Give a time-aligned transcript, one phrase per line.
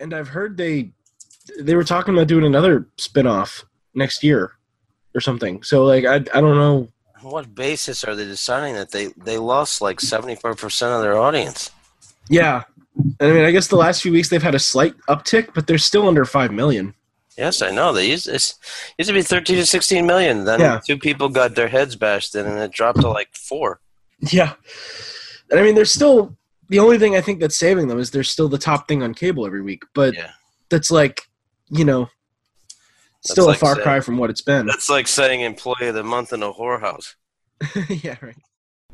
[0.00, 0.90] and I've heard they
[1.58, 3.64] they were talking about doing another spin-off
[3.94, 4.52] next year
[5.14, 5.62] or something.
[5.62, 6.88] So like I I don't know.
[7.22, 11.18] What basis are they deciding that they they lost like seventy five percent of their
[11.18, 11.70] audience?
[12.28, 12.62] Yeah.
[13.20, 15.78] I mean, I guess the last few weeks they've had a slight uptick, but they're
[15.78, 16.92] still under 5 million.
[17.38, 17.92] Yes, I know.
[17.92, 18.58] They used this
[18.98, 20.44] used to be thirteen to sixteen million.
[20.44, 20.80] Then Yeah.
[20.84, 23.80] two people got their heads bashed in, and it dropped to like four.
[24.20, 24.54] Yeah.
[25.50, 26.36] And I mean, they're still
[26.70, 29.12] the only thing I think that's saving them is they're still the top thing on
[29.12, 30.30] cable every week, but Yeah.
[30.70, 31.28] that's like,
[31.68, 32.08] you know,
[33.22, 34.64] That's still like a far saying- cry from what it's been.
[34.66, 37.14] That's like saying employee of the month in a whorehouse.
[38.02, 38.36] yeah, right.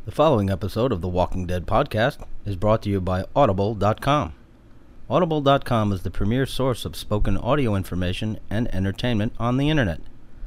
[0.05, 4.33] The following episode of the Walking Dead podcast is brought to you by Audible.com.
[5.09, 10.01] Audible.com is the premier source of spoken audio information and entertainment on the internet.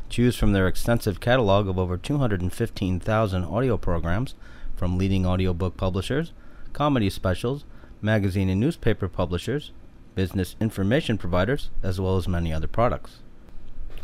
[0.09, 4.34] Choose from their extensive catalog of over 215,000 audio programs
[4.76, 6.34] from leading audiobook publishers,
[6.73, 7.64] comedy specials,
[8.02, 9.72] magazine and newspaper publishers,
[10.16, 13.20] business information providers, as well as many other products.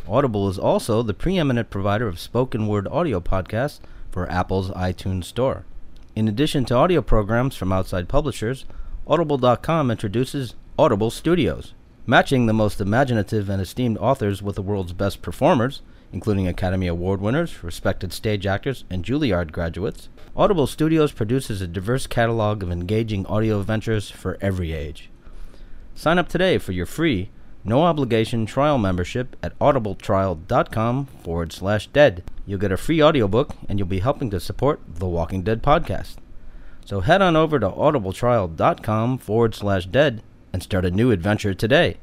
[0.08, 5.64] Audible is also the preeminent provider of spoken word audio podcasts for Apple's iTunes Store.
[6.14, 8.64] In addition to audio programs from outside publishers,
[9.06, 11.74] Audible.com introduces Audible Studios,
[12.06, 17.20] matching the most imaginative and esteemed authors with the world's best performers, including Academy Award
[17.20, 20.08] winners, respected stage actors, and Juilliard graduates.
[20.38, 25.08] Audible Studios produces a diverse catalog of engaging audio adventures for every age.
[25.94, 27.30] Sign up today for your free,
[27.64, 32.22] no obligation trial membership at audibletrial.com forward slash dead.
[32.44, 36.16] You'll get a free audiobook and you'll be helping to support the Walking Dead podcast.
[36.84, 41.96] So head on over to audibletrial.com forward slash dead and start a new adventure today.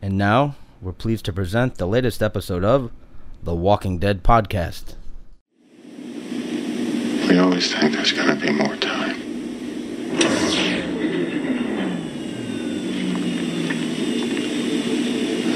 [0.00, 2.90] And now, we're pleased to present the latest episode of
[3.42, 4.94] the Walking Dead podcast.
[7.30, 9.16] We always think there's gonna be more time.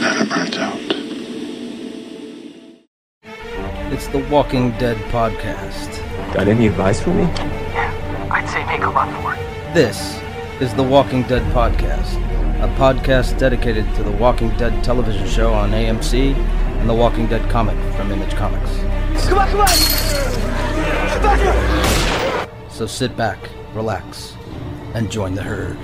[0.00, 0.78] Then it runs out.
[3.92, 5.98] It's the Walking Dead podcast.
[6.33, 7.23] Got any advice for me?
[7.24, 9.74] Yeah, I'd say make a run for it.
[9.74, 10.20] This
[10.61, 12.14] is the Walking Dead Podcast,
[12.63, 17.51] a podcast dedicated to the Walking Dead television show on AMC and the Walking Dead
[17.51, 18.70] comic from Image Comics.
[19.23, 19.67] Come on, come on!
[21.23, 22.48] Back here!
[22.69, 23.39] So sit back,
[23.75, 24.35] relax,
[24.95, 25.79] and join the herd.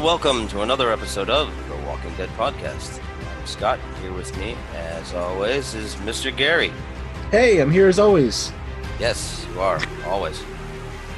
[0.00, 3.02] And welcome to another episode of the Walking Dead podcast.
[3.38, 3.78] I'm Scott.
[4.00, 6.34] Here with me, as always, is Mr.
[6.34, 6.72] Gary.
[7.30, 8.50] Hey, I'm here as always.
[8.98, 10.42] Yes, you are always.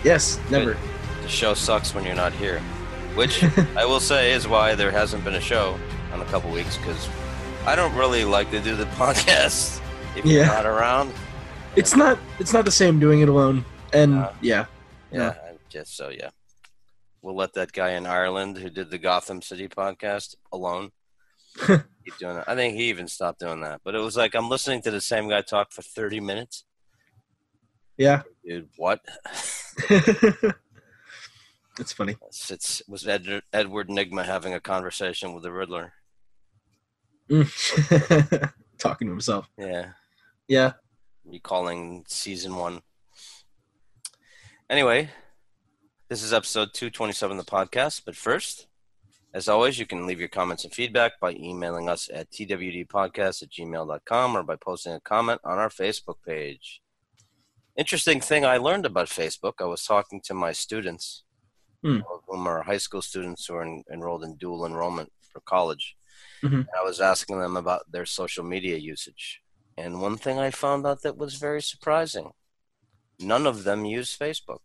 [0.02, 0.76] Yes, never.
[1.22, 2.58] The show sucks when you're not here,
[3.14, 3.44] which
[3.76, 5.78] I will say is why there hasn't been a show
[6.12, 7.08] in a couple weeks because
[7.64, 9.80] I don't really like to do the podcast
[10.16, 11.12] if you're not around.
[11.76, 13.64] It's not it's not the same doing it alone.
[13.92, 14.32] And No.
[14.40, 14.64] yeah.
[15.12, 16.30] Yeah, I just so yeah.
[17.22, 20.90] We'll let that guy in Ireland who did the Gotham City podcast alone.
[21.66, 22.44] Keep doing it.
[22.48, 23.80] I think he even stopped doing that.
[23.84, 26.64] But it was like I'm listening to the same guy talk for 30 minutes.
[27.96, 28.22] Yeah.
[28.44, 29.00] Dude, what?
[31.78, 32.16] It's funny.
[32.26, 35.94] It's, it's was Ed, Edward Nygma having a conversation with the Riddler.
[37.30, 38.52] Mm.
[38.78, 39.48] Talking to himself.
[39.56, 39.92] Yeah,
[40.48, 40.72] Yeah.
[41.24, 42.82] recalling season one.
[44.68, 45.08] Anyway,
[46.12, 48.02] this is episode 227 of the podcast.
[48.04, 48.66] But first,
[49.32, 53.48] as always, you can leave your comments and feedback by emailing us at twdpodcast at
[53.48, 56.82] gmail.com or by posting a comment on our Facebook page.
[57.78, 59.54] Interesting thing I learned about Facebook.
[59.58, 61.22] I was talking to my students,
[61.82, 65.40] all of whom are high school students who are en- enrolled in dual enrollment for
[65.40, 65.96] college.
[66.42, 66.52] Mhm.
[66.52, 69.40] And I was asking them about their social media usage.
[69.78, 72.32] And one thing I found out that was very surprising
[73.18, 74.60] none of them use Facebook.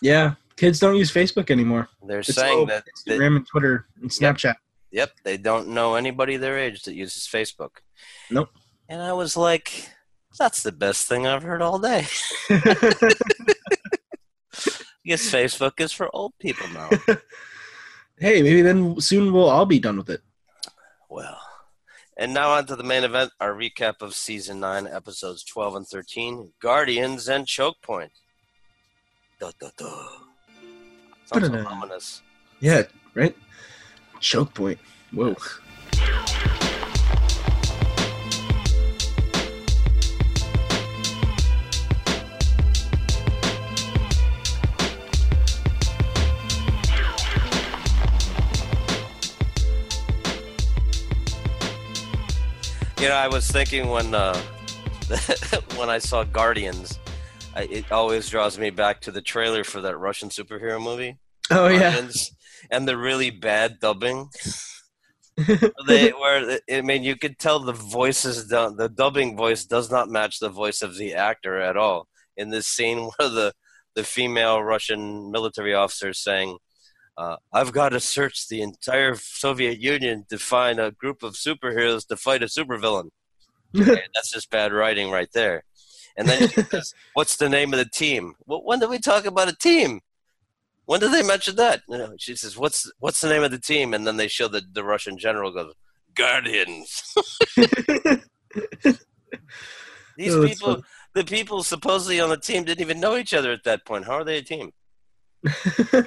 [0.00, 1.88] Yeah, kids don't use Facebook anymore.
[2.06, 4.54] They're It's saying that, that, Instagram and Twitter and Snapchat.
[4.90, 7.70] yep, they don't know anybody their age that uses Facebook.
[8.30, 8.50] Nope.
[8.88, 9.88] And I was like,
[10.38, 12.06] that's the best thing I've heard all day.
[15.04, 16.88] Because Facebook is for old people now.
[18.18, 20.22] hey, maybe then soon we'll all be done with it.
[21.10, 21.38] Well,
[22.16, 25.86] and now on to the main event, our recap of season 9, episodes 12 and
[25.86, 28.12] 13 Guardians and Choke Point.
[29.38, 30.08] Da, da, da.
[31.34, 32.22] Sounds so ominous.
[32.60, 32.82] Yeah,
[33.14, 33.36] right?
[34.20, 34.78] Choke point.
[35.12, 35.36] Whoa.
[53.00, 54.40] You know, I was thinking when uh,
[55.76, 56.98] when I saw Guardians,
[57.54, 61.18] I, it always draws me back to the trailer for that Russian superhero movie.
[61.50, 62.08] Oh, yeah.
[62.70, 64.30] And the really bad dubbing.
[65.86, 70.08] they where I mean you could tell the voices don't the dubbing voice does not
[70.08, 72.06] match the voice of the actor at all
[72.36, 73.52] in this scene where the
[73.96, 76.58] the female Russian military officer is saying
[77.16, 82.06] uh, I've got to search the entire Soviet Union to find a group of superheroes
[82.08, 83.10] to fight a supervillain.
[83.76, 85.64] Okay, that's just bad writing right there.
[86.16, 89.24] And then she says, "What's the name of the team?" Well, when did we talk
[89.24, 90.00] about a team?
[90.86, 91.82] When did they mention that?
[91.88, 94.48] You know, she says, "What's what's the name of the team?" And then they show
[94.48, 95.72] the the Russian general goes,
[96.14, 97.14] "Guardians."
[100.16, 100.84] These Oh, people,
[101.14, 104.04] the people supposedly on the team didn't even know each other at that point.
[104.04, 104.70] How are they a team?
[105.46, 106.04] I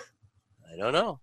[0.78, 1.20] don't know.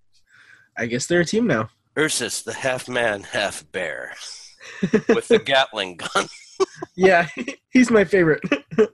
[0.76, 1.70] I guess they're a team now.
[1.96, 4.12] Ursus, the half man, half bear,
[5.08, 6.26] with the Gatling gun.
[6.96, 7.28] Yeah,
[7.70, 8.42] he's my favorite.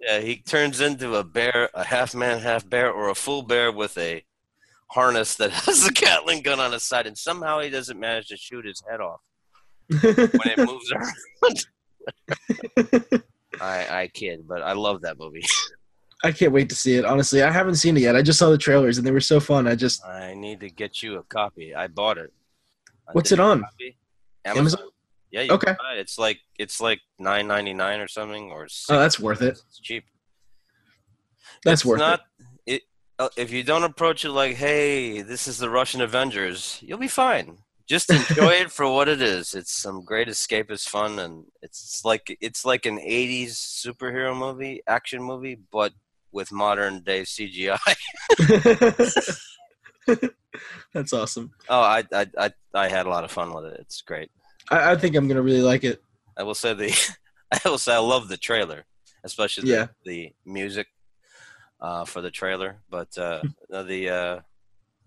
[0.03, 3.73] Yeah, he turns into a bear, a half man, half bear, or a full bear
[3.73, 4.23] with a
[4.91, 8.37] harness that has a Gatling gun on his side, and somehow he doesn't manage to
[8.37, 9.21] shoot his head off
[9.89, 11.15] when it moves around.
[13.61, 15.43] I, I kid, but I love that movie.
[16.23, 17.05] I can't wait to see it.
[17.05, 18.15] Honestly, I haven't seen it yet.
[18.17, 19.67] I just saw the trailers and they were so fun.
[19.67, 21.75] I just I need to get you a copy.
[21.75, 22.33] I bought it.
[23.09, 23.63] I What's it on?
[23.63, 23.97] copy.
[24.45, 24.81] Amazon?
[25.31, 25.67] Yeah, you Okay.
[25.67, 26.01] can buy it.
[26.01, 29.59] It's like it's like nine ninety nine or something, or oh, that's worth it.
[29.69, 30.05] It's cheap.
[31.65, 32.47] That's it's worth not, it.
[33.21, 37.09] Uh, if you don't approach it like, "Hey, this is the Russian Avengers," you'll be
[37.25, 37.59] fine.
[37.87, 39.55] Just enjoy it for what it is.
[39.55, 43.53] It's some great escapist fun, and it's like it's like an '80s
[43.85, 45.93] superhero movie, action movie, but
[46.33, 47.79] with modern day CGI.
[50.95, 51.51] that's awesome.
[51.69, 53.81] Oh, I, I I I had a lot of fun with it.
[53.81, 54.31] It's great.
[54.71, 56.03] I, I think I'm gonna really like it.
[56.37, 56.91] I will say the
[57.65, 58.85] I will say I love the trailer,
[59.25, 59.87] especially the, Yeah.
[60.05, 60.87] the music
[61.81, 62.77] uh, for the trailer.
[62.91, 64.41] But uh, the uh,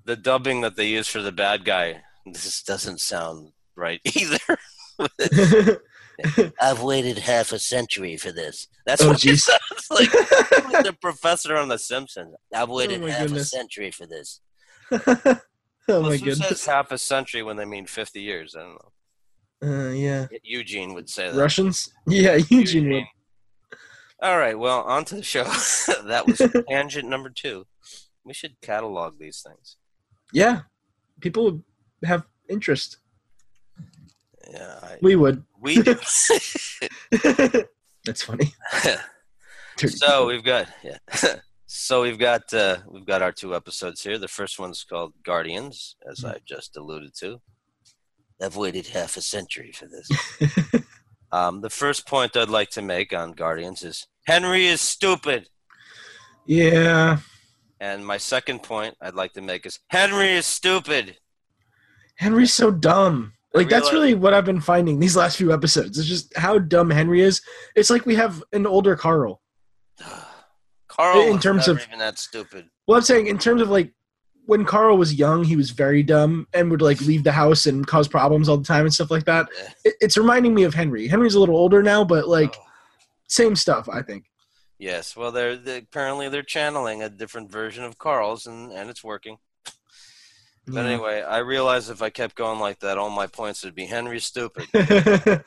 [0.06, 4.38] the dubbing that they use for the bad guy this doesn't sound right either.
[6.62, 8.68] I've waited half a century for this.
[8.86, 9.40] That's Oh, what it jeez.
[9.40, 10.14] sounds like.
[10.74, 12.36] like the professor on The Simpsons.
[12.54, 14.40] I've waited my half a century for this.
[14.92, 15.40] oh
[15.88, 16.48] Well, my who goodness.
[16.48, 18.56] says half a century when they mean fifty years?
[18.56, 19.88] I don't know.
[19.88, 20.28] Uh, yeah.
[20.44, 21.38] Eugene would say that.
[21.40, 21.90] Russians?
[22.08, 23.04] Yeah, Eugene would.
[24.24, 25.44] All right, well, on to the show.
[26.06, 27.66] that was tangent number two.
[28.24, 29.76] We should catalog these things.
[30.32, 30.62] Yeah.
[31.20, 31.64] People would
[32.06, 33.00] have interest.
[34.50, 35.44] Yeah, I, We would.
[35.60, 35.96] we do.
[38.06, 38.54] That's funny.
[39.78, 40.98] So we've got yeah.
[41.66, 44.18] so we've got uh, we've got our two episodes here.
[44.18, 46.36] The first one's called Guardians, as Mm-hmm.
[46.36, 47.42] I just alluded to.
[48.42, 50.08] I've waited half a century for this.
[51.34, 55.50] Um, the first point I'd like to make on Guardians is Henry is stupid.
[56.46, 57.18] yeah.
[57.80, 61.18] And my second point I'd like to make is Henry is stupid.
[62.16, 63.34] Henry's so dumb.
[63.54, 66.00] Like that's really what I've been finding these last few episodes.
[66.00, 67.42] It's just how dumb Henry is.
[67.76, 69.42] It's like we have an older Carl.
[70.88, 72.70] Carl In terms of- even that stupid.
[72.88, 73.92] Well, I'm saying in terms of like
[74.46, 77.86] when Carl was young, he was very dumb and would like leave the house and
[77.88, 79.48] cause problems all the time and stuff like that.
[79.86, 81.08] It, it's reminding me of Henry.
[81.08, 82.64] Henry's a little older now, but like Oh.
[83.28, 83.88] same stuff.
[83.90, 84.26] I think.
[84.80, 89.04] Yes, well, they're, they apparently they're channeling a different version of Carl's, and, and it's
[89.04, 89.38] working.
[90.66, 90.92] But Yeah.
[90.92, 94.26] anyway, I realized if I kept going like that, all my points would be Henry's
[94.26, 94.66] stupid.
[94.74, 95.42] I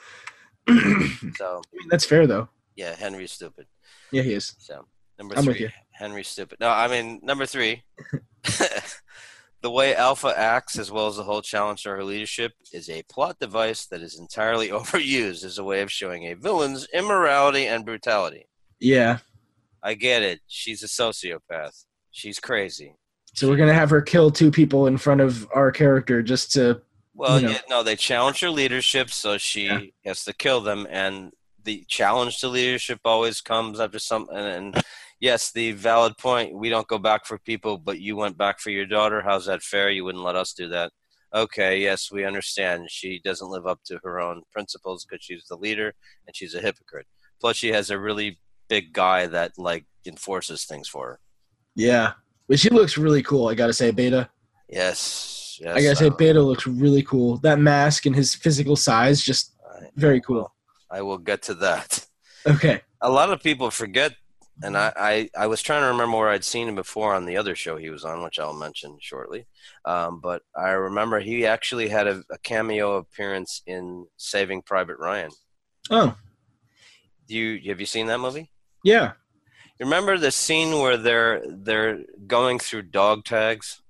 [1.37, 2.49] So mean, that's fair though.
[2.77, 3.67] yeah, Henry's stupid.
[4.11, 4.55] Yeah, he is.
[4.59, 4.87] So
[5.19, 5.71] Number I'm three, you.
[5.93, 6.59] Henry stupid.
[6.61, 7.83] No, I mean number three.
[9.63, 13.03] the way Alpha acts, as well as the whole challenge to her leadership, is a
[13.05, 17.85] plot device that is entirely overused as a way of showing a villain's immorality and
[17.85, 18.49] brutality.
[18.81, 19.19] Yeah.
[19.83, 20.41] I get it.
[20.47, 21.85] She's a sociopath.
[22.11, 22.97] She's crazy.
[23.35, 26.81] So we're gonna have her kill two people in front of our character just to.
[27.15, 27.53] Well, You know.
[27.53, 29.81] yeah, no, they challenge her leadership, so she Yeah.
[30.07, 30.87] has to kill them.
[30.91, 34.29] And the challenge to leadership always comes after some.
[34.33, 34.85] And, and
[35.21, 38.71] yes, the valid point: we don't go back for people, but you went back for
[38.71, 39.23] your daughter.
[39.23, 39.91] How's that fair?
[39.91, 40.93] You wouldn't let us do that.
[41.35, 42.89] Okay, yes, we understand.
[42.89, 45.93] She doesn't live up to her own principles because she's the leader
[46.27, 47.07] and she's a hypocrite.
[47.41, 51.21] Plus, she has a really big guy that like enforces things for her.
[51.75, 52.13] Yeah.
[52.49, 53.49] But she looks really cool.
[53.49, 54.31] I gotta say, Beta.
[54.69, 55.77] Yes, yes.
[55.77, 57.39] I gotta say, Beta looks really cool.
[57.39, 59.57] That mask and his physical size, just
[59.97, 60.53] very cool.
[60.91, 62.07] I will get to that.
[62.47, 62.81] okay.
[63.01, 64.15] a lot of people forget
[64.63, 67.37] and I, I, I was trying to remember where I'd seen him before on the
[67.37, 69.47] other show he was on, which I'll mention shortly.
[69.85, 75.31] Um, but I remember he actually had a, a cameo appearance in Saving Private Ryan.
[75.91, 76.17] Oh,
[77.29, 78.51] Do you have you seen that movie?
[78.83, 79.13] yeah.
[79.79, 83.83] You remember the scene where they're they're going through dog tags,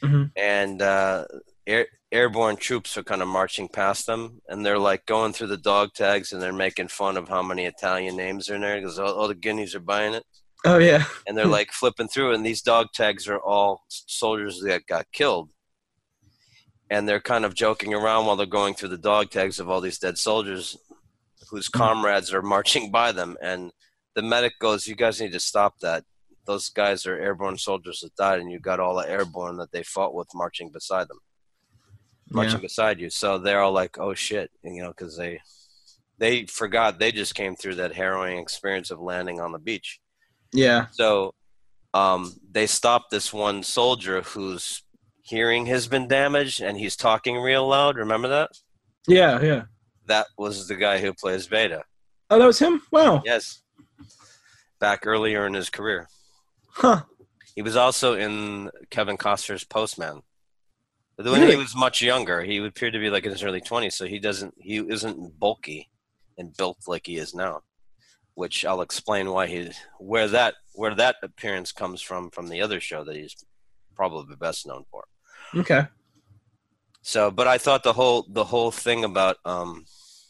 [0.00, 0.30] Mhm.
[0.36, 1.24] and uh,
[1.66, 5.56] air, airborne troops are kind of marching past them, and they're like going through the
[5.56, 8.98] dog tags, and they're making fun of how many Italian names are in there because
[8.98, 10.24] all, all the guineas are buying it.
[10.64, 11.04] Oh, yeah.
[11.26, 15.50] and they're like flipping through and these dog tags are all soldiers that got killed.
[16.90, 19.80] And they're kind of joking around while they're going through the dog tags of all
[19.80, 20.76] these dead soldiers
[21.50, 21.78] whose hmm.
[21.78, 23.36] comrades are marching by them.
[23.42, 23.72] And
[24.14, 26.04] the medic goes you guys need to stop that.
[26.46, 29.82] Those guys are airborne soldiers that died and you got all the airborne that they
[29.82, 31.18] fought with marching beside them
[32.30, 35.40] marching beside you so they're all like oh shit you know because they
[36.18, 40.00] they forgot they just came through that harrowing experience of landing on the beach
[40.52, 40.86] Yeah.
[40.92, 41.34] so
[41.92, 44.82] um, they stopped this one soldier whose
[45.22, 47.96] hearing has been damaged and he's talking real loud.
[47.96, 48.50] Remember that?
[49.06, 49.40] Yeah.
[49.40, 49.62] Yeah.
[50.06, 51.84] That was the guy who plays Beta.
[52.30, 52.82] Oh, that was him?
[52.90, 53.22] Wow.
[53.24, 53.62] Yes.
[54.80, 56.08] Back earlier in his career.
[56.68, 57.02] Huh.
[57.54, 60.22] He was also in Kevin Costner's Postman.
[61.16, 63.92] But when he was much younger, he appeared to be like in his early 20s,
[63.92, 65.88] so he doesn't he isn't bulky
[66.38, 67.62] and built like he is now.
[68.34, 72.80] Which I'll explain why he where that where that appearance comes from from the other
[72.80, 73.36] show that he's
[73.94, 75.04] probably best known for.
[75.54, 75.86] Okay.
[77.02, 79.84] So, but I thought the whole the whole thing about um,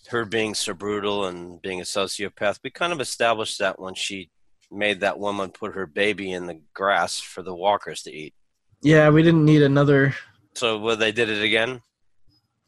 [0.09, 4.31] her being so brutal and being a sociopath, we kind of established that when she
[4.71, 8.35] made that woman put her baby in the grass for the walkers to eat.
[8.83, 10.15] Yeah, we didn't need another.
[10.55, 11.81] So, well, they did it again,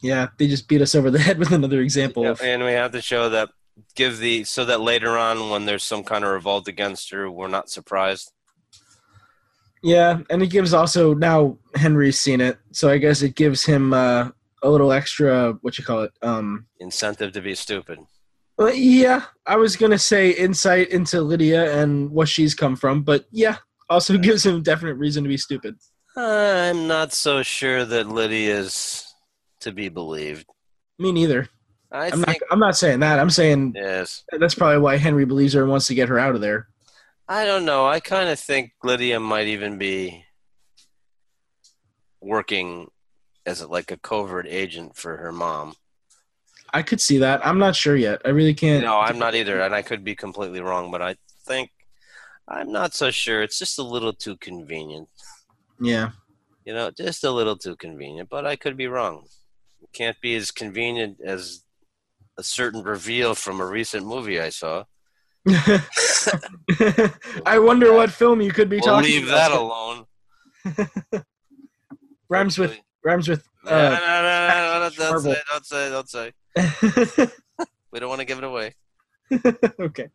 [0.00, 2.40] Yeah, they just beat us over the head with another example Yeah, of.
[2.42, 3.48] and we have to show that
[3.94, 7.48] give the so that later on when there's some kind of revolt against her, we're
[7.48, 8.32] not surprised.
[9.82, 13.92] Yeah, and it gives also now Henry's seen it, so I guess it gives him
[13.92, 14.30] uh,
[14.62, 15.52] a little extra.
[15.60, 16.12] What you call it?
[16.22, 18.00] Um, Incentive to be stupid.
[18.58, 23.26] well, yeah, I was gonna say insight into Lydia and what she's come from, but
[23.30, 25.76] yeah, also gives him definite reason to be stupid.
[26.16, 29.14] I'm not so sure that Lydia is
[29.60, 30.46] to be believed.
[30.98, 31.48] Me neither.
[31.92, 32.36] I I'm not.
[32.50, 33.18] I'm not saying that.
[33.18, 34.24] I'm saying yes.
[34.38, 36.68] that's probably why Henry believes her and wants to get her out of there.
[37.28, 37.86] I don't know.
[37.86, 40.24] I kind of think Lydia might even be
[42.20, 42.88] working
[43.44, 45.74] as like a covert agent for her mom.
[46.72, 47.46] I could see that.
[47.46, 48.22] I'm not sure yet.
[48.24, 48.84] I really can't.
[48.84, 51.70] No, I'm not either, and I could be completely wrong, but I think
[52.48, 53.42] I'm not so sure.
[53.42, 55.08] It's just a little too convenient.
[55.80, 56.10] Yeah.
[56.64, 59.26] You know, just a little too convenient, but I could be wrong.
[59.82, 61.62] It can't be as convenient as
[62.38, 64.84] a certain reveal from a recent movie I saw.
[67.46, 69.50] I wonder what film you could be We'll talking leave about.
[69.50, 70.06] that alone.
[72.28, 73.44] Rhymes with rhymes with.
[73.64, 77.28] No, no, Uh, no, no, no, don't say, don't say, don't say.
[77.92, 78.74] We don't want to give it away.
[79.80, 80.08] okay.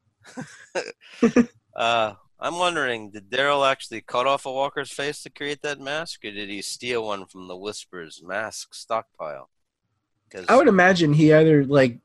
[1.76, 6.26] Uh, I'm wondering, did Daryl actually cut off a walker's face to create that mask,
[6.26, 9.50] or did he steal one from the Whisper's mask stockpile?
[10.28, 12.00] Because I would imagine he either like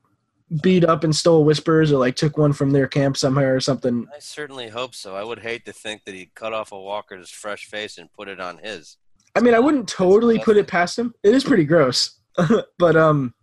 [0.63, 4.07] beat up and stole whispers or like took one from their camp somewhere or something.
[4.15, 5.17] I certainly hope so.
[5.17, 8.29] I would hate to think that he cut off a walker's fresh face and put
[8.29, 8.99] it on his.
[9.35, 11.15] I mean, I wouldn't totally put it past him.
[11.23, 12.21] It is pretty gross,
[12.79, 13.35] but um,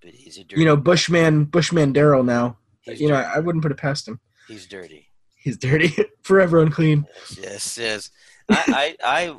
[0.00, 0.60] But he's a dirty.
[0.60, 2.24] you know, Bushman, Bushman Daryl.
[2.24, 3.16] Now, you know.
[3.16, 4.20] I wouldn't put it past him.
[4.48, 5.08] he's dirty.
[5.46, 7.06] He's dirty, forever unclean.
[7.40, 8.10] Yes, yes.
[8.50, 9.38] I, I,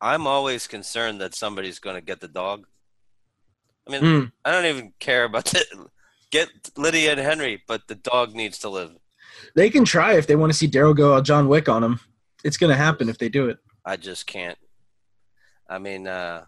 [0.00, 2.66] I, I'm always concerned that somebody's going to get the dog.
[3.86, 4.32] I mean, Mm.
[4.44, 5.64] I don't even care about the
[6.32, 8.90] get Lydia and Henry, but the dog needs to live.
[9.54, 12.00] They can try if they want to see Daryl go John Wick on him.
[12.42, 13.58] It's gonna happen if they do it.
[13.84, 14.58] I just can't.
[15.70, 16.46] I mean, uh,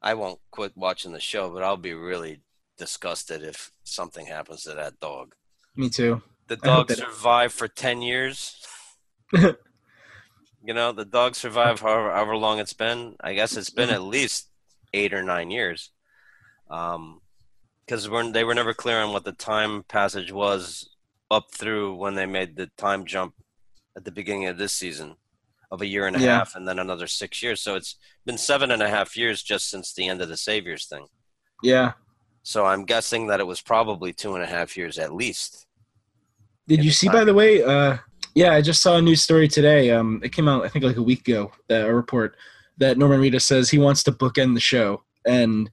[0.00, 2.42] I won't quit watching the show, but I'll be really
[2.78, 5.34] disgusted if something happens to that dog.
[5.74, 6.22] Me too.
[6.48, 8.56] The dog survived for 10 years.
[9.32, 9.54] you
[10.62, 13.16] know, the dog survived however, however long it's been.
[13.20, 14.48] I guess it's been at least
[14.92, 15.90] eight or nine years.
[16.70, 17.20] Um,
[17.86, 20.88] because they were never clear on what the time passage was
[21.30, 23.34] up through when they made the time jump
[23.96, 25.16] at the beginning of this season
[25.70, 26.38] of a year and a Yeah.
[26.38, 27.60] half and then another six years.
[27.60, 30.86] So it's been seven and a half years just since the end of the Saviors
[30.86, 31.08] thing.
[31.62, 31.92] Yeah.
[32.42, 35.63] So I'm guessing that it was probably two and a half years at least.
[36.66, 37.62] Did you see, by the way?
[37.62, 37.98] Uh,
[38.34, 39.90] yeah, I just saw a news story today.
[39.90, 41.52] Um, it came out, I think, like a week ago.
[41.70, 42.36] Uh, a report
[42.78, 45.70] that Norman Reedus says he wants to bookend the show, and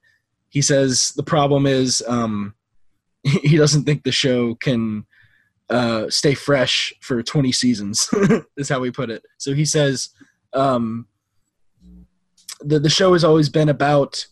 [0.50, 2.54] he says the problem is um,
[3.22, 5.06] he doesn't think the show can
[5.70, 8.08] uh, stay fresh for 20 seasons.
[8.56, 9.22] is how we put it.
[9.38, 10.10] So he says
[10.52, 11.06] um,
[12.60, 14.26] the the show has always been about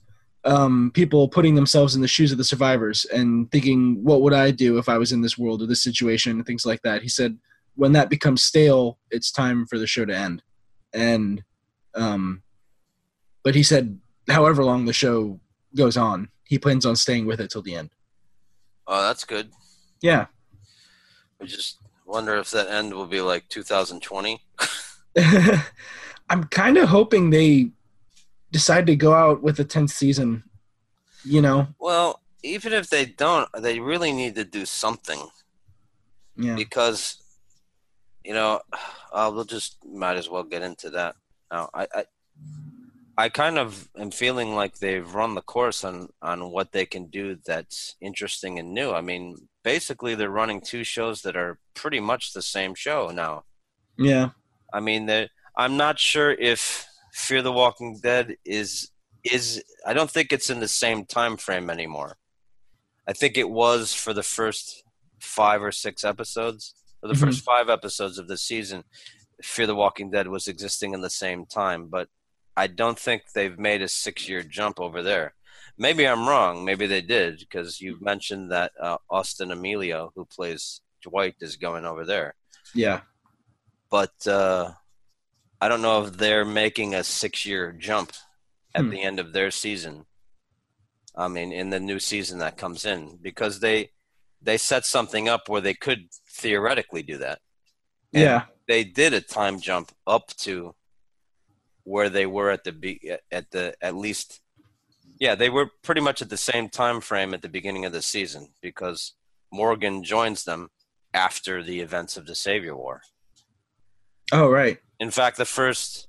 [0.45, 4.51] um, people putting themselves in the shoes of the survivors and thinking, what would I
[4.51, 7.03] do if I was in this world or this situation and things like that.
[7.03, 7.39] He said,
[7.75, 10.43] when that becomes stale, it's time for the show to end.
[10.93, 11.43] And,
[11.95, 12.43] um,
[13.43, 15.41] but he said, however long the show
[15.77, 17.91] goes on, he plans on staying with it till the end.
[18.87, 19.51] Oh, that's good.
[20.03, 20.27] Yeah.
[21.41, 24.43] I just wonder if that end will be like 2020.
[26.31, 27.71] I'm kind of hoping they
[28.53, 30.45] decide to go out with a 10th season,
[31.25, 31.69] you know?
[31.79, 35.29] Well, even if they don't, they really need to do something
[36.37, 36.55] Yeah.
[36.57, 37.19] because,
[38.25, 38.61] you know,
[39.13, 41.17] uh, we'll just might as well get into that
[41.53, 41.71] now.
[41.75, 42.05] I, I,
[43.19, 47.07] I kind of am feeling like they've run the course on on what they can
[47.07, 48.93] do that's interesting and new.
[48.93, 53.45] I mean, basically, they're running two shows that are pretty much the same show now.
[53.99, 54.31] Yeah.
[54.73, 55.11] I mean,
[55.55, 58.91] I'm not sure if Fear the Walking Dead is
[59.25, 59.63] is.
[59.87, 62.17] I don't think it's in the same time frame anymore.
[63.07, 64.83] I think it was for the first
[65.21, 66.75] five or six episodes.
[67.01, 67.21] For the Mhm.
[67.21, 68.85] first five episodes of the season,
[69.43, 72.09] Fear the Walking Dead was existing in the same time, but
[72.57, 75.35] I don't think they've made a six-year jump over there.
[75.79, 76.63] Maybe I'm wrong.
[76.65, 81.87] Maybe they did because you mentioned that uh, Austin Amelio, who plays Dwight, is going
[81.87, 82.35] over there
[82.75, 83.01] Yeah.
[83.91, 84.73] but uh,
[85.61, 88.13] I don't know if they're making a six-year jump
[88.75, 88.91] at Hmm.
[88.91, 90.07] the end of their season.
[91.15, 93.91] I mean, in the new season that comes in, because they
[94.43, 97.41] they set something up where they could theoretically do that.
[98.15, 98.47] And Yeah.
[98.67, 100.75] they did a time jump up to
[101.85, 104.41] where they were at the be- at the at least
[105.19, 108.01] yeah they were pretty much at the same time frame at the beginning of the
[108.01, 109.13] season because
[109.53, 110.71] Morgan joins them
[111.13, 113.03] after the events of the Savior War.
[114.33, 114.79] Oh, right.
[115.01, 116.09] In fact, the first,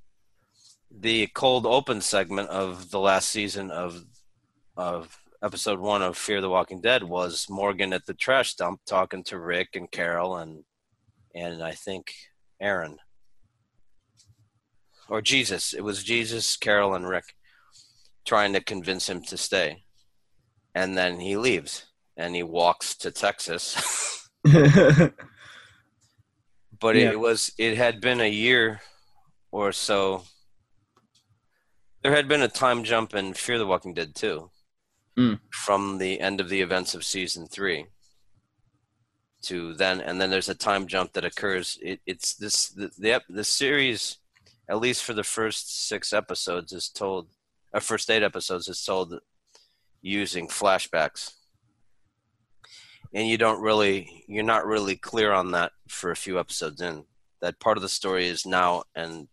[0.91, 4.03] the cold open segment of the last season of
[4.75, 9.23] of episode one of Fear the Walking Dead was Morgan at the trash dump talking
[9.25, 10.65] to Rick and Carol and
[11.33, 12.11] and I think
[12.59, 12.97] Aaron
[15.07, 15.73] or Jesus.
[15.73, 17.35] It was Jesus, Carol, and Rick
[18.25, 19.83] trying to convince him to stay,
[20.75, 21.85] and then he leaves
[22.17, 24.27] and he walks to Texas.
[26.81, 27.11] but Yeah.
[27.11, 28.81] it was it had been a year
[29.51, 30.25] or so
[32.01, 34.49] there had been a time jump in fear the walking dead too
[35.17, 35.39] Mm.
[35.51, 37.85] from the end of the events of season three
[39.43, 43.21] to then and then there's a time jump that occurs it, it's this the, the
[43.29, 44.17] the series
[44.69, 47.27] at least for the first six episodes is told
[47.73, 49.19] or first eight episodes is told
[50.01, 51.33] using flashbacks
[53.13, 57.03] and you don't really you're not really clear on that for a few episodes in
[57.41, 59.27] that part of the story is now and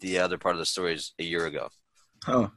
[0.00, 1.68] the other part of the story is a year ago
[2.28, 2.50] oh.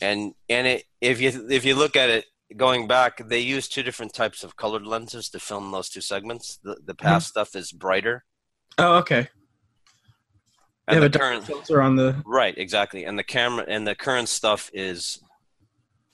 [0.00, 2.24] and and it if you if you look at it
[2.56, 6.58] going back they use two different types of colored lenses to film those two segments
[6.64, 7.30] the, the past mm-hmm.
[7.30, 8.24] stuff is brighter
[8.78, 9.28] Oh, okay.
[10.86, 12.22] They and have a the dark current filter on the.
[12.24, 15.22] right exactly and the camera and the current stuff is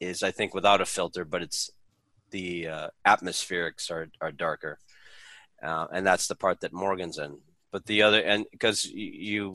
[0.00, 1.70] is i think without a filter but it's
[2.36, 4.74] the uh, atmospherics are are darker
[5.64, 7.38] uh, and that's the part that morgan's in.
[7.72, 9.54] But the other and because you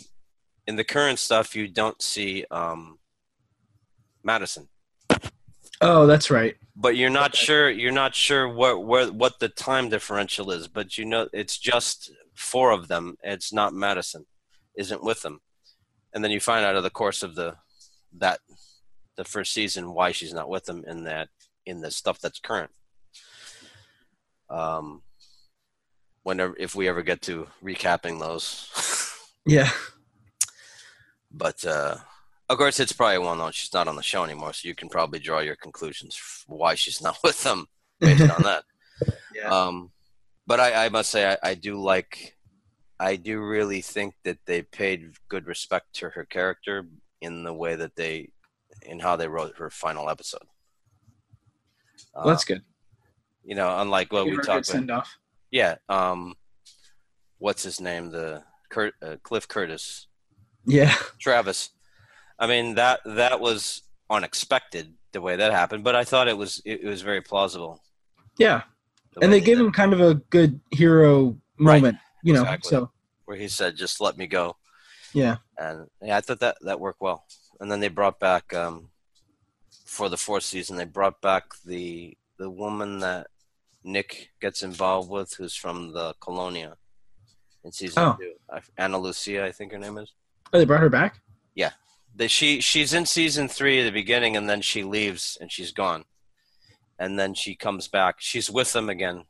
[0.67, 2.99] in the current stuff you don't see um
[4.23, 4.67] madison.
[5.81, 6.55] Oh, that's right.
[6.75, 10.97] but you're not sure you're not sure what where what the time differential is but
[10.97, 13.05] you know it's just four of them.
[13.23, 14.25] It's not madison
[14.75, 15.39] isn't with them.
[16.13, 17.55] And then you find out of the course of the
[18.17, 18.39] that
[19.15, 21.29] the first season why she's not with them in that
[21.69, 22.71] in the stuff that's current
[24.49, 25.01] um
[26.23, 28.69] whenever if we ever get to recapping those.
[29.45, 29.69] Yeah.
[31.31, 31.95] but uh,
[32.49, 34.89] of course, it's probably well known she's not on the show anymore, so you can
[34.89, 37.65] probably draw your conclusions why she's not with them
[37.99, 38.63] based on that.
[39.33, 39.47] Yeah.
[39.47, 39.91] Um,
[40.45, 42.35] but I, I must say, I, I do like,
[42.99, 46.85] I do really think that they paid good respect to her character
[47.21, 48.31] in the way that they,
[48.81, 50.47] in how they wrote her final episode.
[52.15, 52.63] Well, that's good.
[53.43, 54.89] you know, unlike what Give we her a good talked about.
[54.99, 55.17] off.
[55.51, 55.75] Yeah.
[55.87, 56.35] Um,
[57.37, 58.11] what's his name?
[58.11, 60.07] The Kurt, uh, Cliff Curtis,
[60.65, 60.93] Yeah.
[61.19, 61.69] Travis.
[62.37, 66.61] I mean that that was unexpected the way that happened, but I thought it was
[66.65, 67.81] it, it was very plausible.
[68.37, 68.63] Yeah.
[69.15, 71.81] the And they gave did him kind of a good hero Right.
[71.81, 72.41] moment, you know.
[72.43, 72.69] Exactly.
[72.69, 72.91] So
[73.25, 74.55] where he said, "Just let me go,"
[75.13, 75.37] yeah.
[75.57, 77.25] and yeah, I thought that that worked well.
[77.59, 78.89] And then they brought back um,
[79.89, 80.77] for the fourth season.
[80.77, 83.27] They brought back the the woman that
[83.83, 86.77] Nick gets involved with, who's from the Colonia
[87.63, 88.17] in season Oh.
[88.19, 88.33] two.
[88.77, 90.13] Anna Lucia, I think her name is.
[90.53, 91.21] Oh, they brought her back?
[92.15, 95.71] that she she's in season three at the beginning and then she leaves and she's
[95.71, 96.03] gone
[96.97, 99.23] and then she comes back she's with them again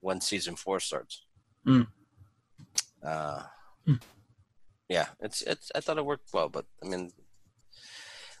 [0.00, 1.24] when season four starts
[1.66, 1.86] Mm.
[3.02, 3.42] uh,
[3.88, 4.00] Mm.
[4.90, 7.10] yeah it's it's i thought it worked well but i mean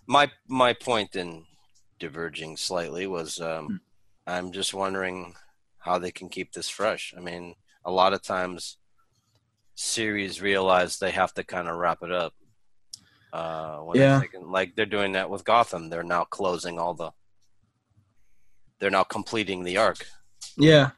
[0.06, 1.46] my my point in
[1.98, 3.80] diverging slightly was um, Mm.
[4.26, 5.34] i'm just wondering
[5.78, 8.76] how they can keep this fresh i mean a lot of times
[9.74, 12.34] series realize they have to kind of wrap it up
[13.32, 14.20] uh, when they're Yeah.
[14.20, 15.90] thinking- like they're doing that with Gotham.
[15.90, 17.10] They're now closing all the.
[18.78, 20.06] They're now completing the arc,
[20.56, 20.90] Yeah.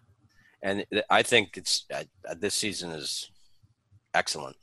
[0.63, 3.31] and I think it's uh, uh, this season is
[4.15, 4.57] excellent.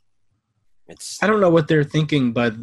[0.88, 2.54] It's I don't know what they're thinking but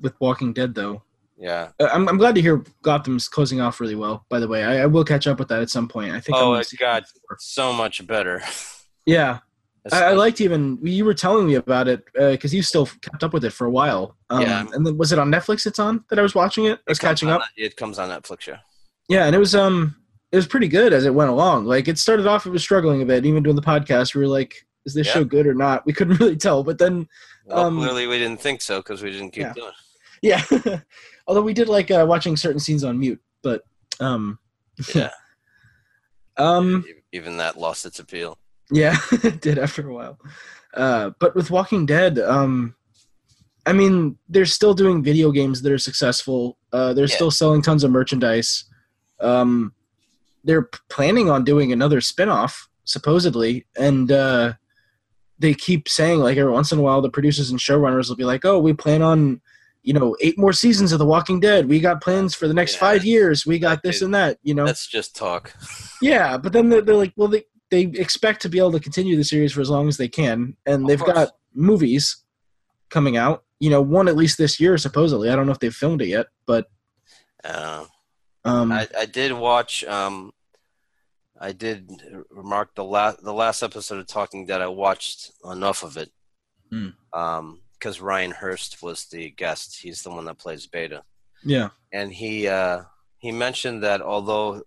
[0.00, 1.02] with Walking Dead though.
[1.40, 1.70] Yeah.
[1.80, 4.24] Uh, I'm, I'm glad to hear Gotham's closing off really well.
[4.28, 6.12] By the way, I, I will catch up with that at some point.
[6.12, 6.36] I think.
[6.38, 7.04] Oh, it got
[7.38, 8.42] so much better.
[9.06, 9.38] Yeah,
[9.92, 13.32] I, I liked even you were telling me about it because you still kept up
[13.32, 14.16] with it for a while.
[14.28, 14.66] Um, Yeah.
[14.74, 15.66] And then was it on Netflix?
[15.66, 16.78] It's on that I was watching it.
[16.86, 17.40] I was It catching up.
[17.56, 18.46] It comes on Netflix.
[18.46, 18.58] Yeah.
[19.08, 19.96] Yeah, and it was um
[20.30, 21.64] it was pretty good as it went along.
[21.64, 23.24] Like it started off, it was struggling a bit.
[23.26, 25.14] Even doing the podcast, we were like, "Is this Yeah.
[25.14, 26.62] show good or not?" We couldn't really tell.
[26.62, 27.08] But then,
[27.46, 29.54] Well, Um, clearly we didn't think so because we didn't keep Yeah.
[29.54, 29.72] doing.
[30.22, 30.42] yeah.
[31.30, 33.62] Although we did like uh, watching certain scenes on mute, but
[34.00, 34.36] um,
[34.96, 35.10] Yeah.
[36.36, 38.36] um, Even that lost its appeal.
[38.72, 40.18] Yeah, it did after a while.
[40.74, 42.74] Uh, but with Walking Dead, um,
[43.64, 46.58] I mean, they're still doing video games that are successful.
[46.72, 47.14] Uh, they're Yeah.
[47.14, 48.64] still selling tons of merchandise.
[49.20, 49.72] Um,
[50.42, 54.54] they're planning on doing another spin-off, supposedly, and uh,
[55.38, 58.24] they keep saying like every once in a while the producers and showrunners will be
[58.24, 59.40] like, "Oh, we plan on."
[59.82, 61.66] You know, eight more seasons of The Walking Dead.
[61.68, 63.46] We got plans for the next Yeah, five years.
[63.46, 64.38] We got this is- and that.
[64.42, 65.54] You know, That's just talk.
[66.02, 69.16] yeah, but then they're, they're like, well, they they expect to be able to continue
[69.16, 71.14] the series for as long as they can, and Of they've course.
[71.14, 72.24] got movies
[72.90, 73.44] coming out.
[73.60, 75.30] You know, one at least this year, supposedly.
[75.30, 76.66] I don't know if they've filmed it yet, but
[77.44, 77.84] Uh,
[78.44, 79.84] um, I, I did watch.
[79.84, 80.32] Um,
[81.40, 81.90] I did
[82.30, 84.60] remark the last the last episode of Talking Dead.
[84.60, 86.10] I watched enough of it.
[86.70, 86.88] Hmm.
[87.14, 89.80] Um, because Ryan Hurst was the guest.
[89.80, 91.02] He's the one that plays Beta,
[91.42, 92.82] yeah, and he uh,
[93.18, 94.62] he mentioned that although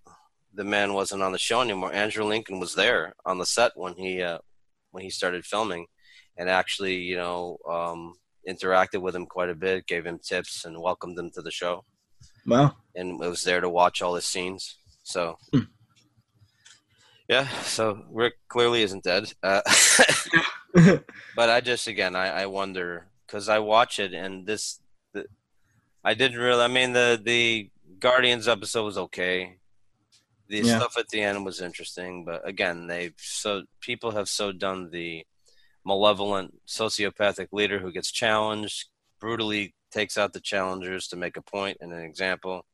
[0.53, 3.93] the man wasn't on the show anymore, Andrew Lincoln was there on the set when
[3.95, 4.39] he uh,
[4.91, 5.85] when he started filming,
[6.37, 8.15] and actually, you know, um,
[8.49, 11.85] interacted with him quite a bit, gave him tips, and welcomed him to the show
[12.45, 14.75] well, and was there to watch all the scenes.
[15.03, 15.67] So, Hmm.
[17.29, 17.47] yeah.
[17.63, 19.31] So Rick clearly isn't dead.
[19.43, 19.61] Uh,
[21.35, 24.79] but I just again, I, I wonder because I watch it and this,
[25.13, 25.25] the,
[26.03, 26.63] I didn't really.
[26.63, 29.57] I mean, the the Guardians episode was okay.
[30.49, 30.77] The Yeah.
[30.79, 35.25] stuff at the end was interesting, but again, they so people have so done the
[35.85, 38.87] malevolent sociopathic leader who gets challenged
[39.19, 42.65] brutally takes out the challengers to make a point and an example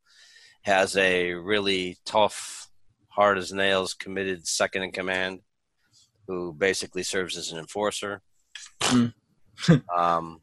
[0.63, 2.69] has a really tough
[3.09, 5.39] hard as nails committed second in command
[6.29, 8.21] who basically serves as an enforcer.
[8.81, 9.13] Mm.
[9.97, 10.41] um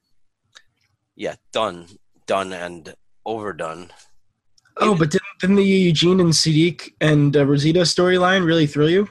[1.15, 1.87] yeah done
[2.27, 2.95] done and
[3.25, 3.91] overdone.
[4.79, 9.09] Oh, but didn't, didn't the Eugene and Siddiq and uh, Rosita storyline really thrill you?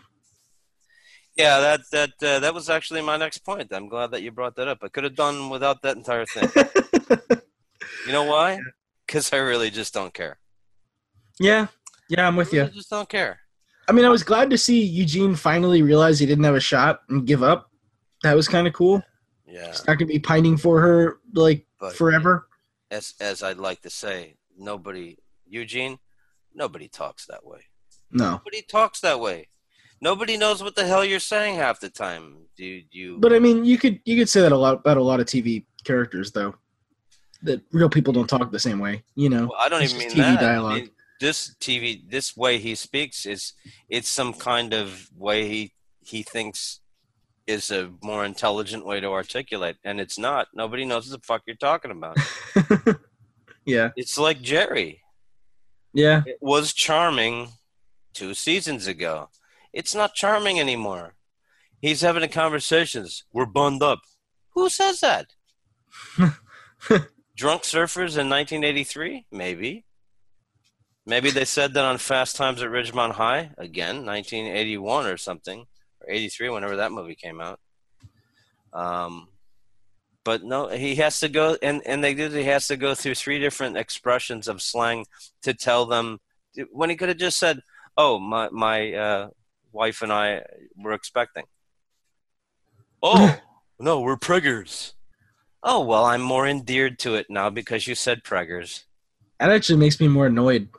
[1.35, 3.71] yeah that that uh, that was actually my next point.
[3.71, 4.79] I'm glad that you brought that up.
[4.83, 6.49] I could have done without that entire thing.
[8.05, 8.59] You know why?
[9.07, 10.37] Because i really just don't care.
[11.39, 11.67] Yeah,
[12.07, 12.61] yeah, I'm with I you.
[12.63, 13.39] really just don't care
[13.87, 17.01] I mean, I was glad to see Eugene finally realize he didn't have a shot
[17.09, 17.69] and give up.
[18.23, 19.03] That was kind of cool.
[19.47, 22.47] yeah He's not gonna be pining for her like but forever.
[22.91, 25.99] as as i'd like to say nobody eugene
[26.53, 27.59] nobody talks that way
[28.11, 28.31] No.
[28.31, 29.49] nobody talks that way
[30.01, 32.47] Nobody knows what the hell you're saying half the time.
[32.57, 32.83] dude.
[32.91, 33.17] you?
[33.17, 35.25] But I mean, you could you could say that a lot about a lot of
[35.25, 36.53] TV characters, though.
[37.43, 39.03] That real people don't talk the same way.
[39.15, 40.37] You know, Well, I don't It's even mean TV that.
[40.39, 40.75] I dialogue.
[40.81, 40.89] mean,
[41.19, 43.53] this TV, this way he speaks is
[43.89, 46.81] it's some kind of way he he thinks
[47.47, 50.47] is a more intelligent way to articulate, and it's not.
[50.53, 52.17] Nobody knows what the fuck you're talking about.
[53.65, 55.01] yeah, it's like Jerry.
[55.93, 57.49] yeah, It was charming
[58.13, 59.29] two seasons ago.
[59.73, 61.15] It's not charming anymore.
[61.81, 63.25] He's having a conversations.
[63.31, 63.99] We're bunned up.
[64.53, 65.27] Who says that?
[67.35, 69.25] Drunk surfers in 1983?
[69.31, 69.84] Maybe.
[71.05, 75.65] Maybe they said that on Fast Times at Ridgemont High again, 1981 or something,
[76.01, 77.59] or 83, whenever that movie came out.
[78.73, 79.27] Um,
[80.23, 82.33] but no, he has to go, and and they did.
[82.33, 85.05] He has to go through three different expressions of slang
[85.43, 86.19] to tell them
[86.71, 87.61] when he could have just said,
[87.95, 89.29] "Oh, my my uh,
[89.71, 90.43] wife and I
[90.75, 91.45] were expecting."
[93.07, 93.37] Oh
[93.79, 94.93] no, we're preggers.
[95.61, 98.85] Oh well, I'm more endeared to it now because you said preggers.
[99.39, 100.69] that actually makes me more annoyed.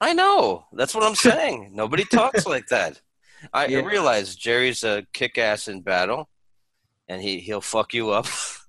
[0.00, 0.66] I know.
[0.72, 1.70] That's what I'm saying.
[1.74, 3.00] Nobody talks like that.
[3.52, 3.80] I Yeah.
[3.80, 6.28] realize Jerry's a kick ass in battle
[7.08, 8.26] and he, he'll fuck you up.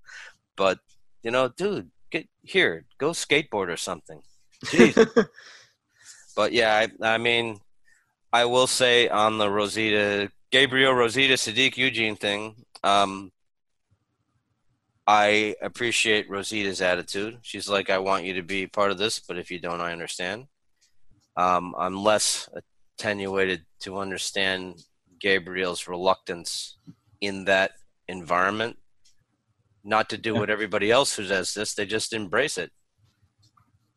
[0.56, 0.80] but,
[1.24, 4.22] you know, dude, get here, go skateboard or something.
[4.66, 5.28] Jeez.
[6.36, 7.60] but yeah, I, I mean,
[8.32, 13.32] I will say on the Rosita, Gabriel, Rosita, Siddiq, Eugene thing, um,
[15.08, 17.40] I appreciate Rosita's attitude.
[17.42, 19.92] She's like, I want you to be part of this, but if you don't, I
[19.92, 20.46] understand.
[21.40, 22.50] Um, I'm less
[22.98, 24.84] attenuated to understand
[25.22, 26.78] Gabriel's reluctance
[27.22, 27.72] in that
[28.10, 28.78] environment,
[29.86, 32.72] not to do what everybody else who does this, they just embrace it.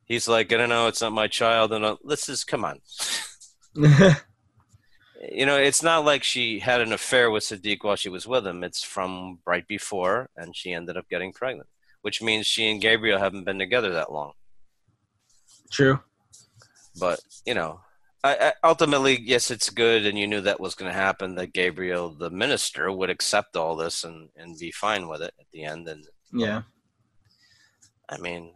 [0.04, 2.78] He's like, I don't know, it's not my child, and let's just come on.
[5.30, 8.44] You know, it's not like she had an affair with Siddiq while she was with
[8.44, 8.64] him.
[8.64, 11.68] It's from right before, and she ended up getting pregnant,
[12.00, 14.32] which means she and Gabriel haven't been together that long.
[15.70, 16.00] True.
[17.00, 17.80] But you know
[18.24, 21.52] I, I, ultimately yes it's good and you knew that was going to happen that
[21.52, 25.64] gabriel the minister would accept all this and, and be fine with it at the
[25.64, 26.62] end and Yeah.
[28.08, 28.52] i mean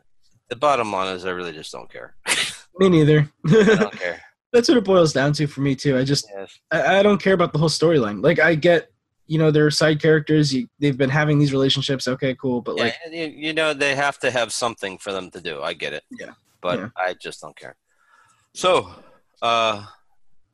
[0.49, 2.15] the bottom line is i really just don't care
[2.79, 3.31] Me neither.
[3.47, 4.21] i don't care
[4.53, 5.97] That's what it boils down to for me too.
[5.99, 6.59] I just yes.
[6.71, 8.23] I, I don't care about the whole storyline.
[8.23, 8.91] Like I get,
[9.27, 10.55] you know, they're side characters.
[10.55, 12.07] You, they've been having these relationships.
[12.07, 12.61] Okay, cool.
[12.63, 15.63] But like, yeah, you, you know they have to have something for them to do
[15.63, 16.33] i get it Yeah.
[16.63, 16.89] but Yeah.
[16.97, 17.77] i just don't care
[18.57, 18.91] so
[19.43, 19.85] uh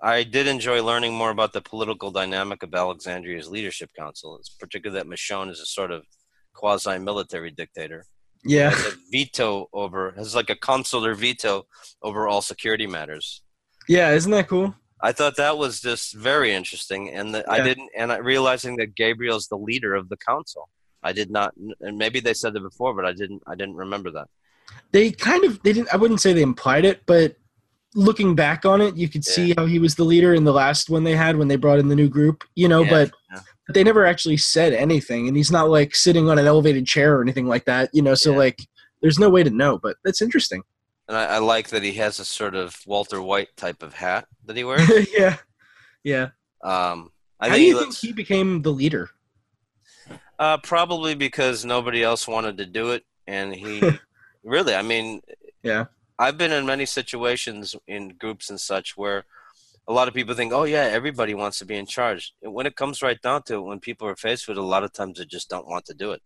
[0.05, 4.37] I did enjoy learning more about the political dynamic of Alexandria's leadership council.
[4.39, 6.03] It's particularly that Michonne is a sort of
[6.55, 8.05] quasi-military dictator.
[8.45, 11.55] yeah, has a veto over has like a consular veto
[12.03, 13.43] over all security matters.
[13.89, 14.11] yeah.
[14.11, 14.75] Isn't that cool?
[15.05, 18.95] I thought that was just very interesting, and that I didn't, and I, realizing that
[18.95, 20.69] Gabriel's the leader of the council.
[21.03, 23.43] I did not, and maybe they said it before, but I didn't.
[23.47, 24.29] I didn't remember that.
[24.93, 25.93] They kind of they didn't.
[25.93, 27.37] I wouldn't say they implied it, but
[27.95, 30.89] looking back on it, you could see how he was the leader in the last
[30.91, 32.45] one they had when they brought in the new group.
[32.55, 33.41] You know, Yeah, but yeah.
[33.75, 37.23] they never actually said anything, and he's not like sitting on an elevated chair or
[37.23, 37.91] anything like that.
[37.93, 38.39] You know, so Yeah.
[38.39, 38.61] like,
[39.03, 39.79] there's no way to know.
[39.79, 40.63] But that's interesting.
[41.09, 44.27] And I, I like that he has a sort of Walter White type of hat
[44.47, 44.89] that he wears.
[45.13, 45.37] yeah,
[46.05, 46.29] yeah.
[46.63, 49.11] um, I How do he you looks, think he became the leader?
[50.39, 53.83] Uh, probably because nobody else wanted to do it, and he
[54.45, 54.75] really.
[54.75, 55.21] I mean,
[55.63, 55.87] Yeah.
[56.19, 59.25] I've been in many situations in groups and such where
[59.89, 62.77] a lot of people think, "Oh yeah, everybody wants to be in charge." When it
[62.77, 65.19] comes right down to it, when people are faced with it, a lot of times
[65.19, 66.23] they just don't want to do it.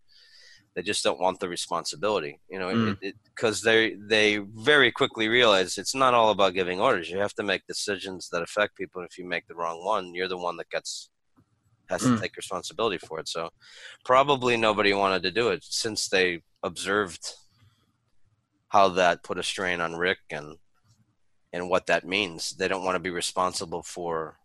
[0.75, 2.99] They just don't want the responsibility, you know, Mm.
[3.25, 7.09] because they they very quickly realize it's not all about giving orders.
[7.11, 9.03] You have to make decisions that affect people.
[9.03, 11.09] If you make the wrong one, you're the one that gets
[11.89, 12.21] has to Mm.
[12.21, 13.29] take responsibility for it.
[13.29, 13.51] So
[14.05, 17.25] probably nobody wanted to do it since they observed
[18.69, 20.57] how that put a strain on Rick and
[21.53, 22.51] and what that means.
[22.57, 24.39] They don't want to be responsible for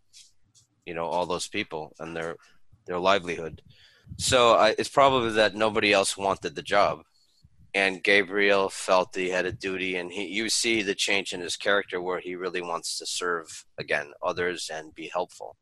[0.86, 2.36] you know all those people and their
[2.86, 3.62] their livelihood.
[4.18, 7.04] So I, it's probably that nobody else wanted the job,
[7.74, 11.56] and Gabriel felt he had a duty, and he you see the change in his
[11.56, 15.56] character where he really wants to serve again others and be helpful.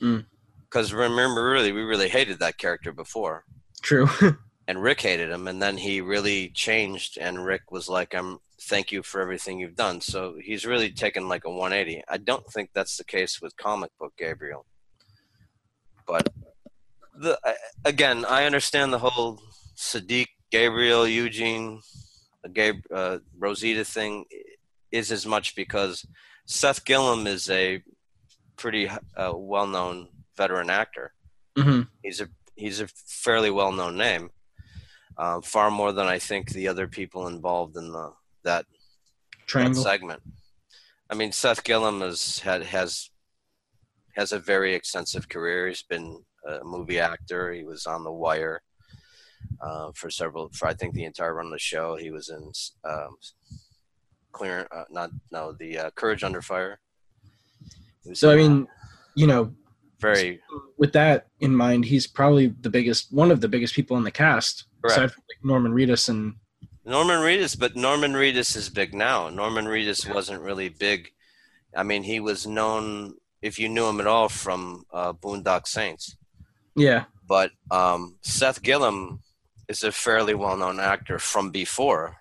[0.00, 0.26] Mm.
[0.62, 3.44] Because remember, really, we really hated that character before
[3.82, 4.08] True.
[4.68, 8.90] and Rick hated him, and then he really changed, and Rick was like, "I'm thank
[8.92, 12.02] you for everything you've done." So he's really taken like a 180.
[12.08, 14.66] I don't think that's the case with comic book Gabriel,
[16.06, 16.28] but
[17.14, 17.38] the
[17.84, 19.40] again, I understand the whole
[19.76, 21.80] Siddiq, Gabriel, Eugene,
[22.52, 24.24] Gabe, uh, Rosita thing
[24.90, 26.06] is as much because
[26.46, 27.82] Seth Gilliam is a
[28.56, 31.12] pretty uh, well-known veteran actor.
[31.56, 34.30] hmm He's a he's a fairly well-known name,
[35.18, 38.12] uh, far more than I think the other people involved in the
[38.44, 38.66] that,
[39.52, 40.22] that segment.
[41.10, 43.10] I mean, Seth Gilliam has had has
[44.16, 45.68] has a very extensive career.
[45.68, 47.52] He's been a movie actor.
[47.52, 48.62] He was on The Wire
[49.60, 51.96] uh, for several for I think the entire run of the show.
[51.96, 52.52] He was in
[52.84, 53.16] um,
[54.32, 56.78] Clear, uh, not no the uh, Courage Under Fire.
[58.12, 58.68] So I mean,
[59.14, 59.52] you know,
[59.98, 60.40] very
[60.78, 64.10] with that in mind, he's probably the biggest, one of the biggest people in the
[64.10, 64.98] cast, Correct.
[64.98, 66.34] aside from like Norman Reedus and
[66.84, 69.28] Norman Reedus, but Norman Reedus is big now.
[69.28, 71.10] Norman Reedus wasn't really big.
[71.76, 76.16] I mean, he was known if you knew him at all from uh, Boondock Saints.
[76.76, 79.20] yeah, But um, Seth Gilliam
[79.68, 82.16] is a fairly well-known actor from before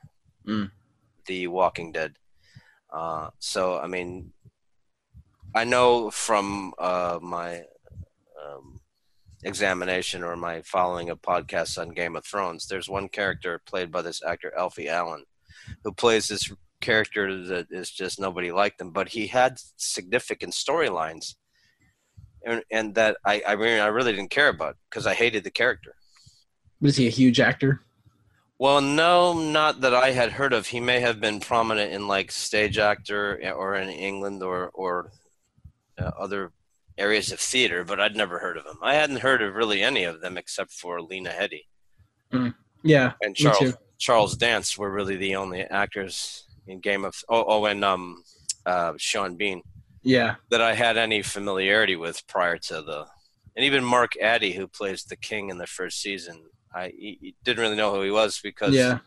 [0.47, 0.69] Mm.
[1.25, 2.17] The Walking Dead.
[2.93, 4.31] Uh, so I mean,
[5.55, 7.63] I know from uh, my
[8.45, 8.81] um,
[9.45, 14.01] examination or my following of podcasts on Game of Thrones, there's one character played by
[14.01, 15.23] this actor Alfie Allen,
[15.85, 21.35] who plays this character that is just nobody liked him, but he had significant storylines,
[22.45, 25.51] and, and that I I, mean, I really didn't care about because I hated the
[25.51, 25.95] character.
[26.81, 27.79] was he a huge actor?
[28.59, 30.67] Well, no, not that I had heard of.
[30.67, 35.11] He may have been prominent in like stage actor or in England or or
[35.99, 36.51] uh, other
[36.97, 38.77] areas of theater, but I'd never heard of him.
[38.81, 41.63] I hadn't heard of really any of them except for Lena Headey
[42.83, 43.75] Yeah, and Charles.
[43.97, 48.23] Charles Dance were really the only actors in Game of oh oh and um
[48.65, 49.61] uh, Sean Bean
[50.05, 53.05] yeah, that I had any familiarity with prior to the,
[53.55, 56.43] and even Mark Addy who plays the king in the first season.
[56.73, 58.99] I he, he didn't really know who he was because yeah.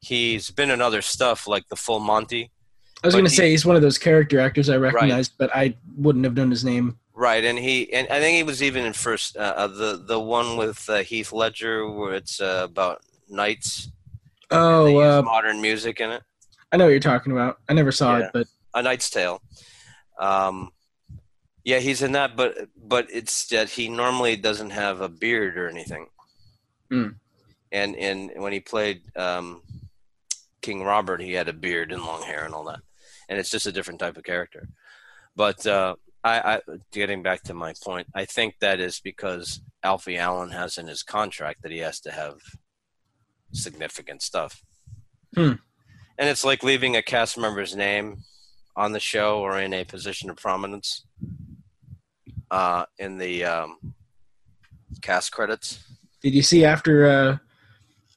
[0.00, 2.50] he's been in other stuff like the Full Monty.
[3.02, 5.74] I was going to say he's one of those character actors I recognized, but I
[5.96, 6.98] wouldn't have known his name.
[7.14, 10.18] Right, and he and I think he was even in first uh, uh, the the
[10.20, 13.90] one with uh, Heath Ledger where it's uh, about knights.
[14.50, 16.22] Oh, uh, modern music in it.
[16.70, 17.58] I know what you're talking about.
[17.68, 18.24] I never saw Yeah.
[18.26, 19.42] it, but A Knight's Tale.
[20.18, 20.70] Um,
[21.64, 25.68] yeah, he's in that, but but it's that he normally doesn't have a beard or
[25.68, 26.06] anything.
[26.90, 27.08] Hmm.
[27.70, 29.62] And and when he played um,
[30.60, 32.80] King Robert, he had a beard and long hair and all that,
[33.32, 34.68] and it's just a different type of character.
[35.34, 36.60] But uh, I, I
[36.92, 41.02] getting back to my point, I think that is because Alfie Allen has in his
[41.02, 42.40] contract that he has to have
[43.52, 44.62] significant stuff.
[45.34, 45.54] Hmm.
[46.18, 48.18] And it's like leaving a cast member's name
[48.76, 51.06] on the show or in a position of prominence
[52.50, 53.94] uh, in the um,
[55.00, 55.82] cast credits.
[56.20, 57.38] did you see after uh,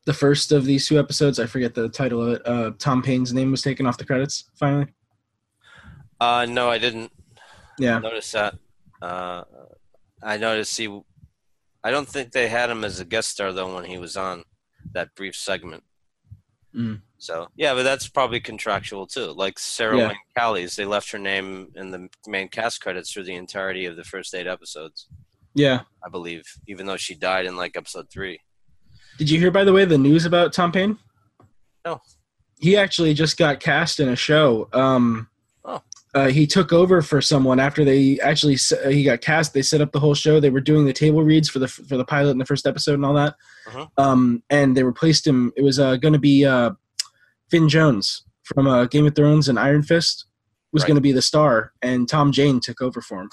[0.05, 1.39] the first of these two episodes?
[1.39, 2.41] I forget the title of it.
[2.45, 4.87] Uh, Tom Payne's name was taken off the credits finally.
[6.19, 7.11] Uh, no, I didn't
[7.77, 8.55] Yeah, notice that.
[9.01, 9.43] Uh,
[10.23, 11.01] I noticed he.
[11.83, 14.43] I don't think they had him as a guest star though when he was on
[14.93, 15.83] that brief segment.
[16.75, 17.01] Mm.
[17.17, 19.31] So yeah, but that's probably contractual too.
[19.31, 20.07] Like Sarah Yeah.
[20.07, 23.95] Wayne Callies, they left her name in the main cast credits through the entirety of
[23.97, 25.07] the first eight episodes,
[25.53, 25.81] yeah.
[26.05, 28.39] I believe, even though she died in like episode three.
[29.17, 30.97] Did you hear, by the way, the news about Tom Payne?
[31.85, 32.01] No.
[32.59, 34.67] He actually just got cast in a show.
[34.73, 35.29] Um.
[36.15, 39.53] Uh, he took over for someone after they actually uh, he got cast.
[39.53, 40.39] They set up the whole show.
[40.39, 42.93] They were doing the table reads for the for the pilot in the first episode
[42.95, 43.35] and all that.
[43.67, 43.87] Uh-huh.
[43.97, 45.51] Um, and they replaced him.
[45.55, 46.71] It was uh, going to be uh,
[47.51, 50.25] Finn Jones from uh, Game of Thrones and Iron Fist
[50.71, 50.87] was Right.
[50.87, 53.29] going to be the star, and Tom Jane took over for him.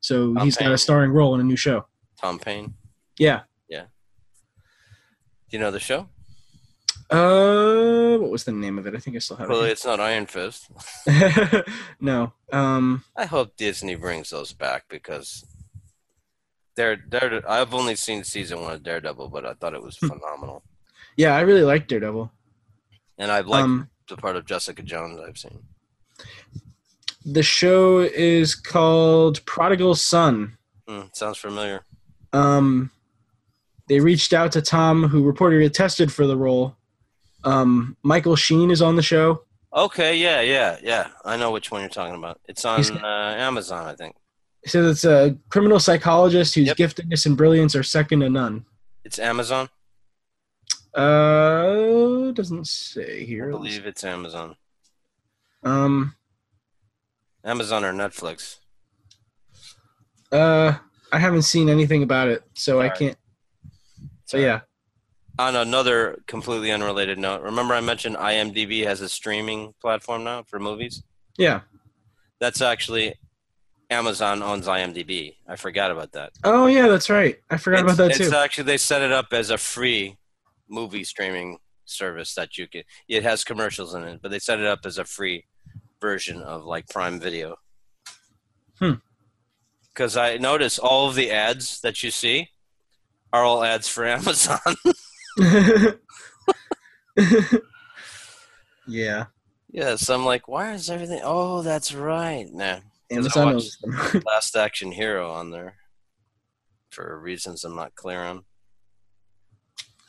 [0.00, 1.86] So Tom he's got a starring role in a new show.
[2.20, 2.74] Tom Payne.
[3.18, 3.42] Yeah.
[3.68, 3.82] Yeah.
[5.50, 6.08] Do you know the show?
[7.10, 8.94] Uh, what was the name of it?
[8.94, 9.70] I think I still have Well, it.
[9.70, 10.68] it's not Iron Fist.
[12.00, 12.32] no.
[12.52, 13.04] Um.
[13.16, 15.44] I hope Disney brings those back because
[16.76, 20.08] they're they're I've only seen season one of Daredevil, but I thought it was Hmm.
[20.08, 20.62] phenomenal,
[21.16, 22.30] Yeah, I really like Daredevil.
[23.16, 25.62] and I've liked Um, the part of Jessica Jones I've seen.
[27.24, 30.56] the show is called Prodigal Son.
[30.86, 31.84] Hmm, sounds familiar.
[32.32, 32.90] Um,
[33.88, 36.76] they reached out to Tom, who reportedly tested for the role.
[37.48, 39.42] Um, Michael Sheen is on the show.
[39.72, 41.08] Okay, yeah, yeah, yeah.
[41.24, 42.40] I know which one you're talking about.
[42.48, 44.16] It's on uh, Amazon, I think.
[44.62, 46.76] He says it's a criminal psychologist whose Yep.
[46.76, 48.64] giftedness and brilliance are second to none.
[49.04, 49.68] It's Amazon.
[50.94, 53.48] Uh, doesn't say here.
[53.48, 54.56] I believe it's Amazon.
[55.62, 56.14] Um,
[57.44, 58.56] Amazon or Netflix.
[60.32, 60.74] uh,
[61.12, 62.98] I haven't seen anything about it, so I Alright.
[62.98, 63.18] can't.
[64.26, 64.60] So yeah,
[65.38, 70.58] On another completely unrelated note, remember I mentioned IMDb has a streaming platform now for
[70.58, 71.02] movies?
[71.38, 71.60] yeah.
[72.40, 73.14] That's actually
[73.90, 75.34] Amazon owns IMDb.
[75.48, 76.30] I forgot about that.
[76.44, 77.36] Oh yeah, that's right.
[77.50, 78.36] I forgot it's, about that It's too.
[78.36, 80.16] actually they set it up as a free
[80.68, 82.82] movie streaming service that you can.
[83.08, 85.46] It has commercials in it, but they set it up as a free
[86.00, 87.56] version of like Prime Video.
[88.78, 88.92] Hmm.
[89.92, 92.50] Because I notice all of the ads that you see
[93.32, 94.60] are all ads for Amazon.
[98.86, 99.26] Yeah,
[99.70, 101.20] yeah, so I'm like, why is everything?
[101.22, 102.46] Oh, that's right.
[102.52, 102.76] Nah,
[103.10, 105.76] 'Cause I Amazon watched- Last Action Hero on there
[106.90, 108.44] for reasons I'm not clear on.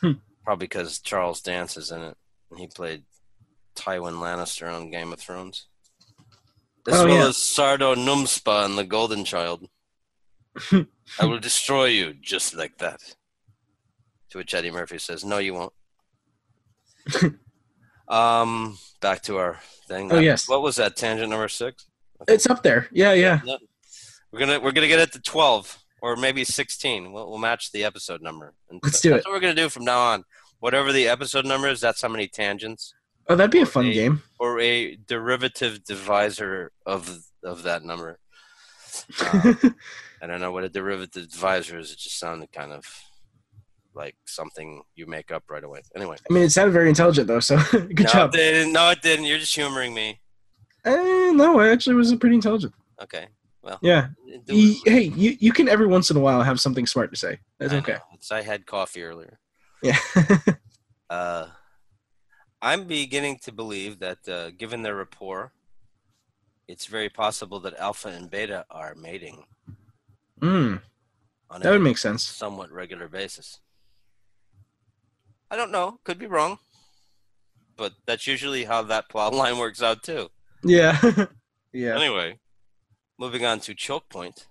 [0.02, 0.12] Hmm.
[0.46, 2.18] Probably because Charles Dance is in it,
[2.52, 3.04] and he played
[3.76, 5.68] Tywin Lannister on Game of Thrones,
[6.88, 7.28] as Oh, well yeah.
[7.28, 9.68] as Sardo Numspa in The Golden Child.
[11.20, 13.02] I will destroy you just like that.
[14.32, 15.74] To which Eddie Murphy says, "No, you won't."
[18.08, 20.12] um, back to our thing.
[20.12, 20.48] Oh, yes.
[20.48, 20.96] What was that?
[20.96, 21.86] Tangent number six.
[22.28, 22.88] it's up there.
[22.92, 23.40] Yeah, yeah.
[23.46, 23.58] No.
[24.32, 27.12] We're gonna we're gonna get it to twelve or maybe sixteen.
[27.12, 28.54] We'll, we'll match the episode number.
[28.70, 29.28] And Let's do that's it.
[29.30, 30.24] what we're gonna do from now on.
[30.60, 32.94] Whatever the episode number is, that's how many tangents
[33.28, 33.94] Oh, that'd be a fun Hey.
[33.94, 34.24] game.
[34.40, 38.20] or a derivative divisor of of that number.
[39.20, 39.54] Uh,
[40.22, 41.92] I don't know what a derivative divisor is.
[41.92, 42.86] It just sounded kind of
[44.00, 45.82] like something you make up right away.
[45.96, 48.34] Anyway, I mean, it sounded very intelligent though, so good no, job.
[48.34, 48.74] It didn't.
[48.74, 49.26] No, it didn't.
[49.26, 50.22] You're just humoring me.
[50.86, 52.74] Eh, no, it actually was pretty intelligent.
[53.04, 53.28] Okay.
[53.62, 54.08] Well, yeah.
[54.48, 57.40] Hey, you, you can every once in a while have something smart to say.
[57.60, 57.98] That's I okay.
[58.14, 59.40] It's- I had coffee earlier.
[59.84, 59.98] Yeah.
[61.10, 61.48] Uh,
[62.62, 65.54] I'm beginning to believe that, uh, given their rapport,
[66.68, 69.46] it's very possible that Alpha and Beta are mating
[70.40, 70.80] mm,
[71.50, 72.22] on that would make sense.
[72.24, 73.60] somewhat regular basis.
[75.52, 76.00] I don't know.
[76.04, 76.60] Could be wrong.
[77.76, 80.30] But that's usually how that plot line works out, too.
[80.64, 81.00] Yeah.
[81.74, 81.96] yeah.
[81.96, 82.40] Anyway,
[83.18, 84.46] moving on to Chokepoint.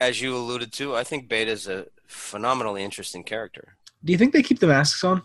[0.00, 3.76] As you alluded to, I think Beta's a phenomenally interesting character.
[4.02, 5.22] Do you think they keep the masks on?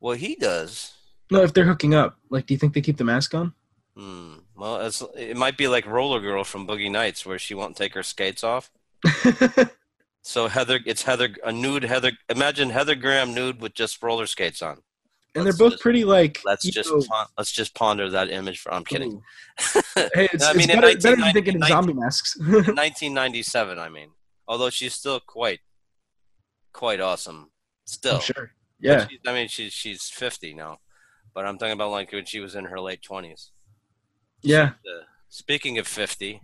[0.00, 0.94] Well, he does.
[1.30, 3.52] No, if they're hooking up, like, do you think they keep the mask on?
[3.96, 4.34] Hmm.
[4.56, 7.94] Well, it's, it might be like Roller Girl from Boogie Nights, where she won't take
[7.94, 8.70] her skates off.
[10.26, 12.10] So Heather, it's Heather, a nude Heather.
[12.28, 14.78] Imagine Heather Graham nude with just roller skates on.
[15.36, 16.40] and Let's they're both just- pretty like.
[16.44, 18.58] Let's just pon- let's just ponder that image.
[18.58, 19.22] For I'm kidding.
[20.14, 22.36] Hey, it's, I mean, in better, better than 1990 thinking of zombie masks.
[22.40, 24.10] 1997, I mean,
[24.48, 25.60] although she's still quite,
[26.72, 27.50] quite awesome.
[27.86, 28.50] Still, I'm sure.
[28.80, 29.06] Yeah.
[29.26, 30.80] I mean, she's she's 50 now,
[31.34, 33.50] but I'm talking about like when she was in her late 20s.
[34.42, 34.72] Yeah.
[34.84, 36.42] Uh, speaking of 50,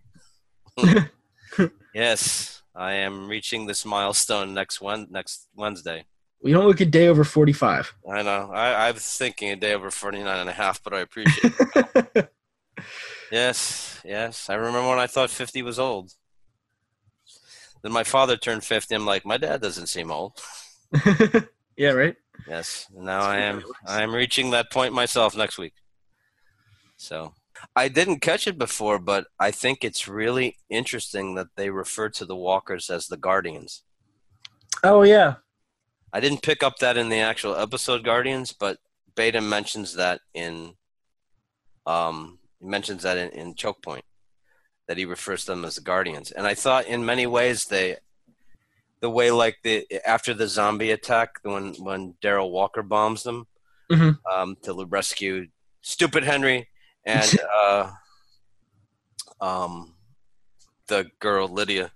[1.95, 6.06] yes, I am reaching this milestone next one next Wednesday.
[6.42, 7.94] We don't look a day over 45.
[8.10, 8.50] I know.
[8.52, 12.32] I, I was thinking a day over 49 and a half, but I appreciate it.
[13.32, 14.50] yes, yes.
[14.50, 16.12] I remember when I thought 50 was old.
[17.82, 18.94] Then my father turned 50.
[18.94, 20.40] I'm like, my dad doesn't seem old.
[21.76, 22.16] yeah, right?
[22.48, 22.88] Yes.
[22.92, 23.62] Now I am.
[23.86, 25.74] I am reaching that point myself next week.
[26.96, 27.34] So
[27.76, 32.24] I didn't catch it before, but I think it's really interesting that they refer to
[32.24, 33.82] the walkers as the guardians.
[34.82, 35.36] Oh, yeah.
[36.12, 38.78] I didn't pick up that in the actual episode Guardians, but
[39.14, 40.74] Beta mentions that in
[41.86, 44.02] um he mentions that in, in Chokepoint
[44.88, 46.30] that he refers to them as the Guardians.
[46.30, 47.96] And I thought in many ways they
[49.00, 53.46] the way like the after the zombie attack when when Daryl Walker bombs them
[53.90, 54.18] Mhm.
[54.30, 55.48] um to rescue
[55.80, 56.68] stupid Henry
[57.05, 57.90] and uh
[59.40, 59.94] um
[60.88, 61.90] the girl Lydia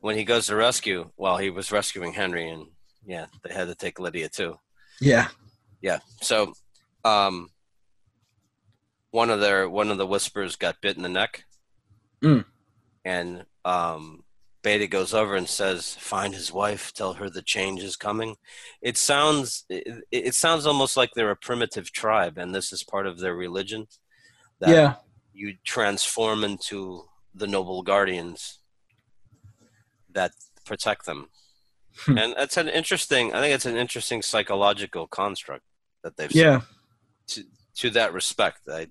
[0.00, 2.66] when he goes to rescue well he was rescuing Henry and
[3.06, 4.58] yeah, they had to take Lydia too.
[4.98, 5.28] Yeah.
[5.82, 5.98] Yeah.
[6.22, 6.54] So,
[7.04, 7.50] um,
[9.10, 11.44] one of their one of the whispers got bit in the neck,
[12.22, 12.46] Mm.
[13.04, 14.24] and um,
[14.62, 16.94] Beta goes over and says, "Find his wife.
[16.94, 18.36] Tell her the change is coming."
[18.80, 23.06] It sounds it, it sounds almost like they're a primitive tribe, and this is part
[23.06, 23.86] of their religion.
[24.64, 24.94] That Yeah.
[25.32, 28.60] you transform into the noble guardians
[30.10, 30.32] that
[30.64, 31.28] protect them.
[32.06, 32.18] Hmm.
[32.18, 35.64] and that's an interesting I think it's an interesting psychological construct
[36.02, 36.62] that they've Yeah.
[37.28, 37.44] to,
[37.76, 38.62] to that respect.
[38.68, 38.88] I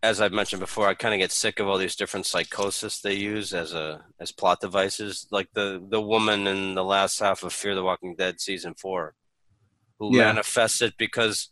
[0.00, 3.14] as I've mentioned before, I kind of get sick of all these different psychosis they
[3.14, 7.52] use as a as plot devices, like the the woman in the last half of
[7.52, 9.14] Fear the Walking Dead season four,
[9.98, 10.26] who Yeah.
[10.26, 11.48] manifested because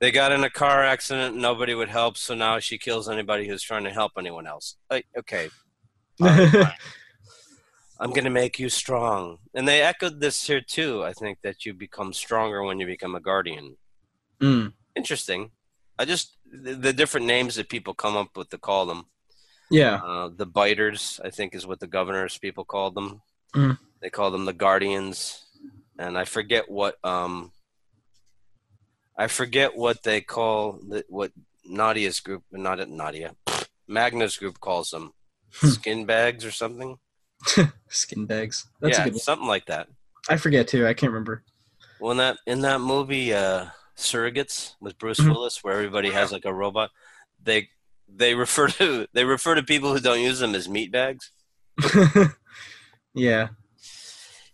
[0.00, 3.48] they got in a car accident, and nobody would help, so now she kills anybody
[3.48, 4.76] who's trying to help anyone else.
[4.90, 5.48] Like, okay,
[6.20, 9.38] I'm going to make you strong.
[9.54, 11.04] And they echoed this here too.
[11.04, 13.76] I think that you become stronger when you become a guardian.
[14.40, 14.72] Mm.
[14.96, 15.50] Interesting.
[15.98, 19.06] I just the, the different names that people come up with to call them.
[19.70, 20.00] Yeah.
[20.04, 23.22] Uh, the biters, I think, is what the governor's people called them.
[23.54, 23.78] Mm.
[24.02, 25.44] They call them the guardians,
[25.98, 27.52] and I forget what um,
[29.16, 31.32] I forget what they call the, what
[31.64, 33.34] Nadia's group, not Nadia,
[33.86, 35.12] Magna's group calls them
[35.60, 35.68] Hmm.
[35.68, 36.98] skin bags or something.
[37.88, 38.66] Skin bags.
[38.80, 39.86] That's a yeah, something like that.
[40.28, 40.84] I forget too.
[40.86, 41.44] I can't remember.
[42.00, 45.28] Well, in that in that movie, uh, Surrogates with Bruce Mhm.
[45.30, 46.90] Willis, where everybody has like a robot,
[47.42, 47.68] they
[48.08, 51.30] they refer to they refer to people who don't use them as meat bags.
[53.14, 53.48] yeah.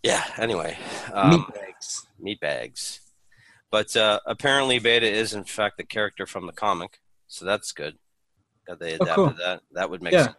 [0.03, 0.23] Yeah.
[0.37, 0.77] Anyway,
[1.13, 2.05] um, Meat bags.
[2.19, 2.99] meat bags.
[3.71, 7.97] But uh, apparently, Beta is in fact the character from the comic, so that's good.
[8.67, 9.33] That they Oh, cool.
[9.39, 9.61] that.
[9.71, 10.25] That would make Yeah.
[10.25, 10.35] sense.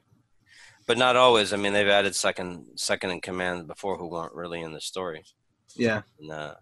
[0.86, 1.52] But not always.
[1.52, 5.24] I mean, they've added second second in command before who weren't really in the story.
[5.74, 6.02] Yeah.
[6.20, 6.54] And, uh,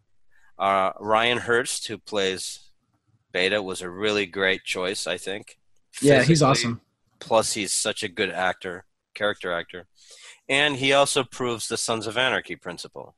[0.59, 2.71] uh, Ryan Hurst, who plays
[3.33, 5.07] Beta, was a really great choice.
[5.07, 5.59] I think.
[6.01, 6.81] Yeah, he's awesome.
[7.19, 9.89] Plus, he's such a good actor, character actor,
[10.49, 13.17] and he also proves the Sons of Anarchy principle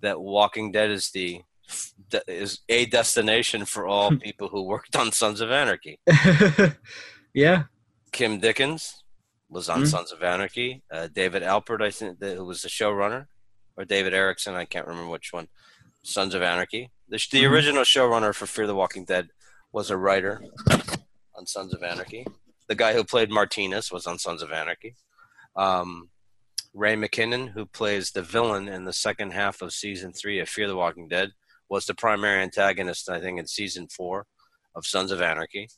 [0.00, 1.42] that Walking Dead is the
[2.26, 5.98] is a destination for all people who worked on Sons of Anarchy.
[7.34, 7.64] yeah.
[8.12, 9.04] Kim Dickens
[9.48, 9.86] was on Mhm.
[9.88, 10.82] Sons of Anarchy.
[10.90, 13.26] Uh, David Alpert, I think, who was the showrunner,
[13.76, 15.48] or David Erickson, I can't remember which one.
[16.02, 16.90] Sons of Anarchy.
[17.08, 17.50] The, the Mhm.
[17.50, 19.28] original showrunner for Fear the Walking Dead
[19.72, 20.42] was a writer
[21.34, 22.26] on Sons of Anarchy.
[22.68, 24.96] The guy who played Martinez was on Sons of Anarchy.
[25.56, 26.10] Um,
[26.74, 30.68] Ray McKinnon, who plays the villain in the second half of season three of Fear
[30.68, 31.32] the Walking Dead,
[31.68, 34.26] was the primary antagonist, I think, in season four
[34.74, 35.68] of Sons of Anarchy.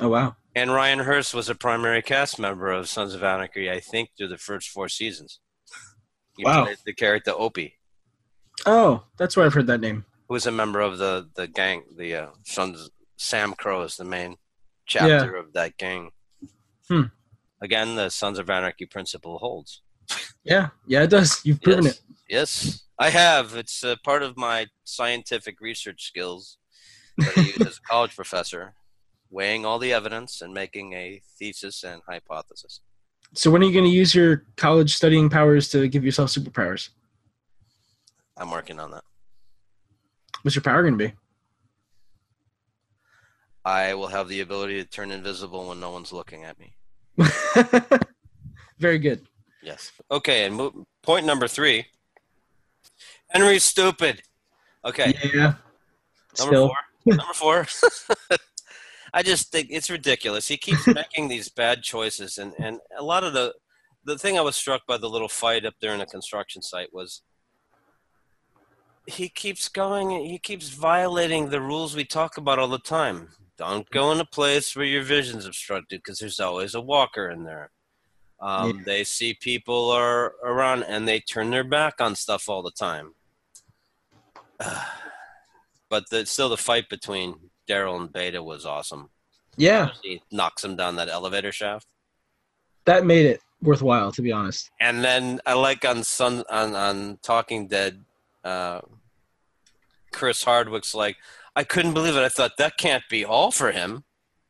[0.00, 0.36] Oh wow.
[0.54, 4.28] And Ryan Hurst was a primary cast member of Sons of Anarchy, I think, through
[4.28, 5.40] the first four seasons.
[6.36, 6.64] He Wow.
[6.64, 7.78] played the character Opie,
[8.66, 10.04] Oh, that's where I've heard that name.
[10.28, 12.90] who was a member of the, the gang, the uh, Sons.
[13.18, 14.36] SAMCRO is the main
[14.84, 16.10] chapter of that gang.
[16.88, 17.04] Hmm.
[17.62, 19.80] Again, the Sons of Anarchy principle holds.
[20.44, 20.68] Yeah.
[20.86, 21.40] Yeah, it does.
[21.42, 21.94] You've proven yes.
[21.94, 22.00] it.
[22.28, 23.54] Yes, I have.
[23.54, 26.58] It's uh, part of my scientific research skills
[27.18, 28.74] that I use as a college professor,
[29.30, 32.80] weighing all the evidence and making a thesis and hypothesis.
[33.34, 36.90] So when are you going to use your college studying powers to give yourself superpowers?
[38.36, 39.04] I'm working on that.
[40.42, 41.12] What's your power going to be?
[43.64, 46.76] I will have the ability to turn invisible when no one's looking at me.
[48.78, 49.26] Very good.
[49.62, 49.90] Yes.
[50.10, 51.86] Okay, and mo- point number three.
[53.30, 54.22] Henry's stupid.
[54.84, 55.54] Okay, Yeah.
[56.38, 56.68] number Still.
[56.68, 56.76] four.
[57.16, 57.66] number four.
[59.14, 60.48] I just think it's ridiculous.
[60.48, 63.54] He keeps making these bad choices, and and a lot of the
[64.04, 66.92] the thing I was struck by the little fight up there in the construction site
[66.92, 67.22] was
[69.06, 70.10] he keeps going.
[70.26, 73.30] He keeps violating the rules we talk about all the time.
[73.56, 77.44] Don't go in a place where your vision's obstructed because there's always a walker in
[77.44, 77.70] there.
[78.40, 78.82] Um, Yeah.
[78.84, 83.14] They see people are around and they turn their back on stuff all the time.
[85.88, 89.10] but the, still, the fight between Daryl and Beta was awesome.
[89.56, 89.90] Yeah.
[90.02, 91.86] He knocks him down that elevator shaft.
[92.84, 94.70] That made it worthwhile, to be honest.
[94.80, 98.04] And then I like on Sun on, on Talking Dead,
[98.44, 98.80] uh,
[100.12, 101.16] Chris Hardwick's like,
[101.56, 102.22] I couldn't believe it.
[102.22, 104.04] I thought that can't be all for him.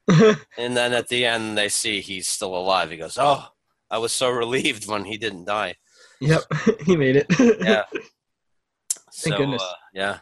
[0.59, 2.91] And then at the end, they see he's still alive.
[2.91, 3.45] He goes, "Oh,
[3.91, 5.77] I was so relieved when he didn't die."
[6.21, 6.43] yep.
[6.87, 7.27] he made it.
[7.61, 7.85] Yeah.
[9.11, 9.63] so goodness.
[9.63, 10.19] Uh, yeah.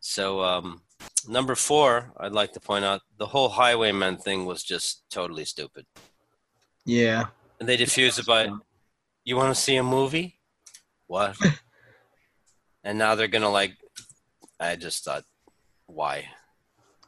[0.00, 0.82] So um,
[1.28, 5.86] number four, I'd like to point out the whole Highwaymen thing was just totally stupid,
[6.84, 7.26] yeah.
[7.58, 8.50] and they diffused it by,
[9.24, 10.38] "You want to see a movie?
[11.06, 11.36] What?"
[12.84, 13.76] and now they're gonna like.
[14.60, 15.24] I just thought,
[15.86, 16.26] why?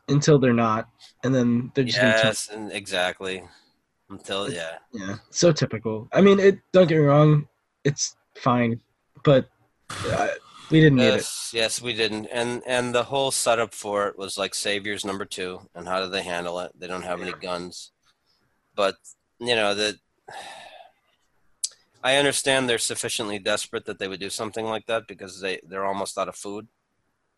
[0.08, 0.88] Until they're not.
[1.24, 3.42] And then they're just going to Yes, and exactly.
[4.08, 6.08] Until yeah, Yeah, so typical.
[6.12, 6.58] I mean, it.
[6.72, 7.48] Don't get me wrong,
[7.84, 8.80] it's fine,
[9.24, 9.48] but
[9.90, 10.28] uh,
[10.70, 11.14] we didn't need it.
[11.14, 15.24] yes, yes, we didn't, and and the whole setup for it was like Saviors number
[15.24, 16.70] two, and how do they handle it?
[16.78, 17.90] They don't have any guns,
[18.74, 18.94] but
[19.40, 19.96] you know that.
[22.04, 25.84] I understand they're sufficiently desperate that they would do something like that because they they're
[25.84, 26.68] almost out of food,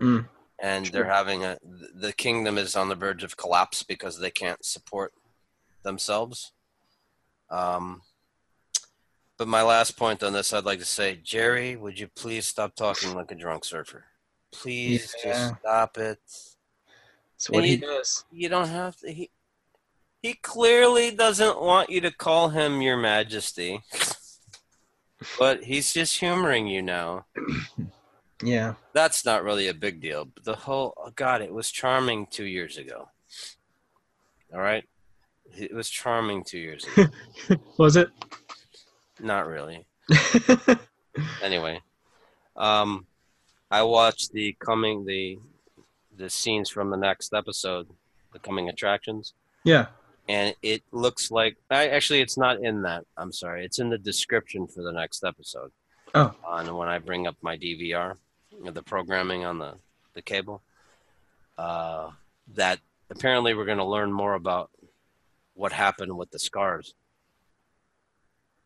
[0.03, 0.29] Mm.
[0.61, 1.57] and they're having a
[1.95, 5.13] the kingdom is on the verge of collapse because they can't support
[5.83, 6.53] themselves.
[7.51, 8.03] Um,
[9.37, 12.75] but my last point on this, I'd like to say, Jerry, would you please stop
[12.75, 14.05] talking like a drunk surfer?
[14.53, 15.33] Please Yeah.
[15.33, 16.19] just stop it.
[17.37, 18.25] It's what And he you- does.
[18.33, 19.13] You don't have to.
[19.13, 19.31] He,
[20.23, 23.83] he clearly doesn't want you to call him Your Majesty,
[25.39, 27.27] but he's just humoring you now.
[28.41, 30.25] Yeah, That's not really a big deal.
[30.25, 33.09] But the whole, oh God, it was charming two years ago.
[34.55, 34.85] All right.
[35.59, 37.07] It was charming two years ago.
[37.79, 38.11] Was it?
[39.21, 39.87] Not really.
[41.43, 41.81] Anyway,
[42.57, 43.07] um,
[43.71, 45.39] I watched the coming the
[46.17, 47.89] the scenes from the next episode,
[48.33, 49.35] the coming attractions,
[49.65, 49.87] yeah.
[50.29, 53.05] and it looks like I, actually it's not in that.
[53.17, 55.71] I'm sorry, it's in the description for the next episode.
[56.15, 56.35] Oh.
[56.45, 58.15] On when I bring up my DVR,
[58.65, 59.75] the programming on the
[60.15, 60.63] the cable,
[61.57, 62.11] uh,
[62.55, 62.81] that
[63.11, 64.71] apparently we're going to learn more about
[65.59, 66.95] what happened with the scars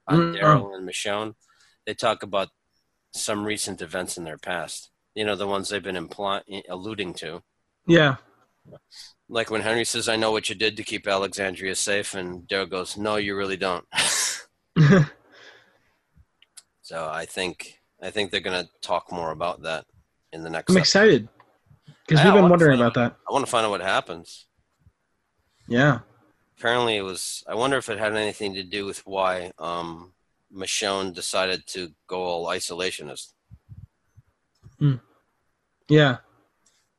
[0.06, 1.34] on Mm, Daryl and Michonne.
[1.86, 2.48] They talk about
[3.14, 4.90] some recent events in their past.
[5.14, 7.42] You know, the ones they've been implying, alluding to.
[7.86, 8.16] Yeah.
[9.28, 12.70] Like when Henry says, "I know what you did to keep Alexandria safe," and Daryl
[12.70, 13.86] goes, "No, you really don't."
[16.82, 19.86] so I think I think they're going to talk more about that
[20.32, 20.70] in the next.
[20.70, 20.98] I'm episode.
[21.00, 21.28] excited
[22.06, 23.16] because Yeah, we've been wondering about that.
[23.28, 24.46] I want to find out what happens.
[25.68, 26.00] Yeah.
[26.62, 27.42] Apparently, it was.
[27.48, 30.12] I wonder if it had anything to do with why um,
[30.54, 33.32] Michonne decided to go all isolationist.
[35.88, 36.18] Yeah.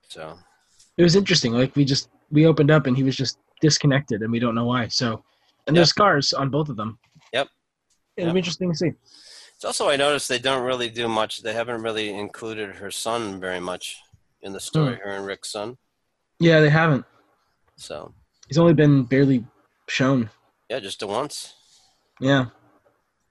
[0.10, 0.38] So
[0.98, 1.54] It was interesting.
[1.54, 4.66] Like we just we opened up and he was just disconnected and we don't know
[4.66, 4.90] why.
[4.90, 5.24] So
[5.66, 5.76] and Yep.
[5.76, 7.00] there's scars on both of them.
[7.32, 7.48] Yep.
[8.18, 8.34] It'll Yep.
[8.34, 8.92] be interesting to see.
[9.56, 11.42] it's also I noticed they don't really do much.
[11.42, 13.98] They haven't really included her son very much
[14.42, 14.98] in the story.
[15.02, 15.78] Her and Rick's son.
[16.40, 17.06] Yeah, they haven't.
[17.78, 18.14] So
[18.48, 19.46] He's only been barely
[19.88, 20.30] shown.
[20.70, 21.54] yeah, just the once.
[22.20, 22.46] Yeah.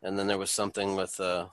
[0.02, 1.46] And then there was something with uh,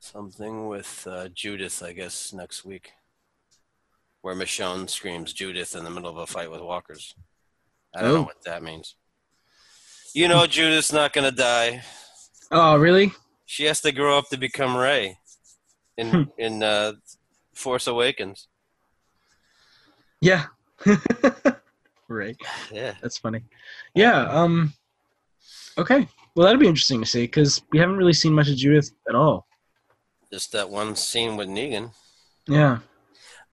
[0.00, 2.92] something with uh, Judith, I guess, next week,
[4.22, 7.14] where Michonne screams Judith in the middle of a fight with walkers.
[7.94, 8.22] I don't know Oh.
[8.22, 8.96] what that means.
[10.14, 11.82] You know, Judith's not gonna die.
[12.50, 13.12] Oh, really?
[13.46, 15.18] She has to grow up to become Rey
[15.98, 16.02] Hmm.
[16.06, 16.92] in in uh,
[17.54, 18.48] Force Awakens.
[20.20, 20.46] Yeah.
[22.08, 22.36] right.
[22.70, 23.42] Yeah, That's funny.
[23.94, 24.22] Yeah.
[24.28, 24.72] Um.
[25.78, 26.06] Okay.
[26.34, 29.14] Well, that'll be interesting to see because we haven't really seen much of Judith at
[29.14, 29.46] all.
[30.32, 31.92] just that one scene with Negan.
[32.46, 32.78] Yeah.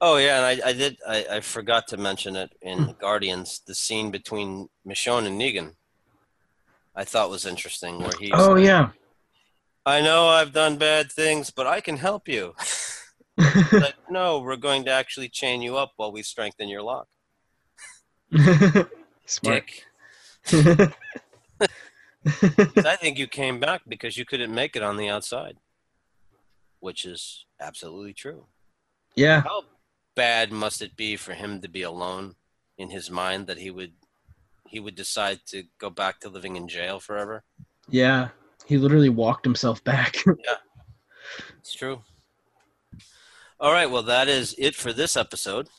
[0.02, 0.98] Oh yeah, and I, I did.
[1.08, 2.92] I, I forgot to mention it in Hmm.
[3.02, 3.62] Guardians.
[3.66, 5.76] The scene between Michonne and Negan,
[6.96, 8.00] I thought was interesting.
[8.00, 8.32] Where he.
[8.34, 8.90] Oh yeah.
[9.86, 12.54] I know I've done bad things, but I can help you.
[13.72, 17.08] Like, no, we're going to actually chain you up while we strengthen your lock.
[19.26, 19.64] Smart.
[20.52, 20.92] I
[23.00, 25.58] think you came back because you couldn't make it on the outside,
[26.80, 28.46] which is absolutely true.
[29.16, 29.42] yeah.
[29.42, 29.64] How
[30.16, 32.36] bad must it be for him to be alone
[32.78, 33.94] in his mind that he would
[34.68, 37.44] he would decide to go back to living in jail forever?
[37.90, 38.30] Yeah.
[38.66, 40.18] He literally walked himself back.
[40.26, 40.56] Yeah.
[41.60, 42.02] It's true.
[43.60, 45.70] All right, well that is it for this episode.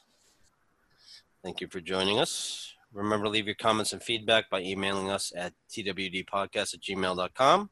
[1.42, 2.74] Thank you for joining us.
[2.92, 7.70] Remember to leave your comments and feedback by emailing us at twdpodcast at gmail.com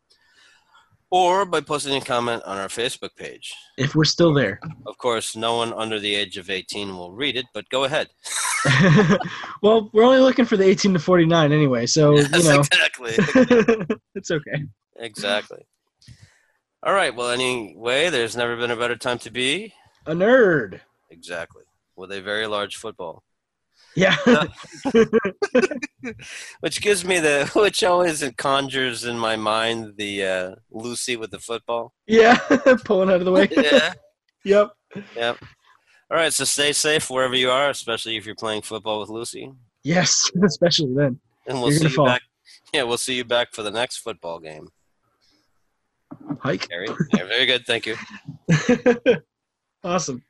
[1.10, 3.54] or by posting a comment on our Facebook page.
[3.76, 4.60] if we're still there.
[4.86, 8.08] Of course, no one under the age of 18 will read it, but go ahead.
[9.62, 13.14] well, we're only looking for the 18 to 49 anyway, so you know, exactly.
[14.14, 14.64] it's okay.
[14.96, 15.66] Exactly.
[16.82, 17.14] All right.
[17.14, 19.74] Well, anyway, there's never been a better time to be.
[20.06, 20.80] A nerd.
[21.10, 21.64] Exactly.
[21.96, 23.24] With a very large football.
[23.98, 24.44] Yeah.
[26.60, 31.38] Which gives me the, which always conjures in my mind the uh, Lucy with the
[31.40, 31.92] football.
[32.06, 32.36] yeah.
[32.84, 33.48] Pulling out of the way.
[33.50, 33.92] Yeah.
[34.44, 34.70] Yep.
[35.16, 35.36] Yep.
[36.10, 36.32] All right.
[36.32, 39.52] So stay safe wherever you are, especially if you're playing football with Lucy.
[39.82, 41.18] Yes, especially then.
[41.46, 42.06] And we'll You're see you fall.
[42.06, 42.22] back.
[42.72, 44.68] Yeah, we'll see you back for the next football game.
[46.40, 46.68] Hike.
[46.70, 47.66] Yeah, very good.
[47.66, 47.96] Thank you.
[49.82, 50.22] awesome.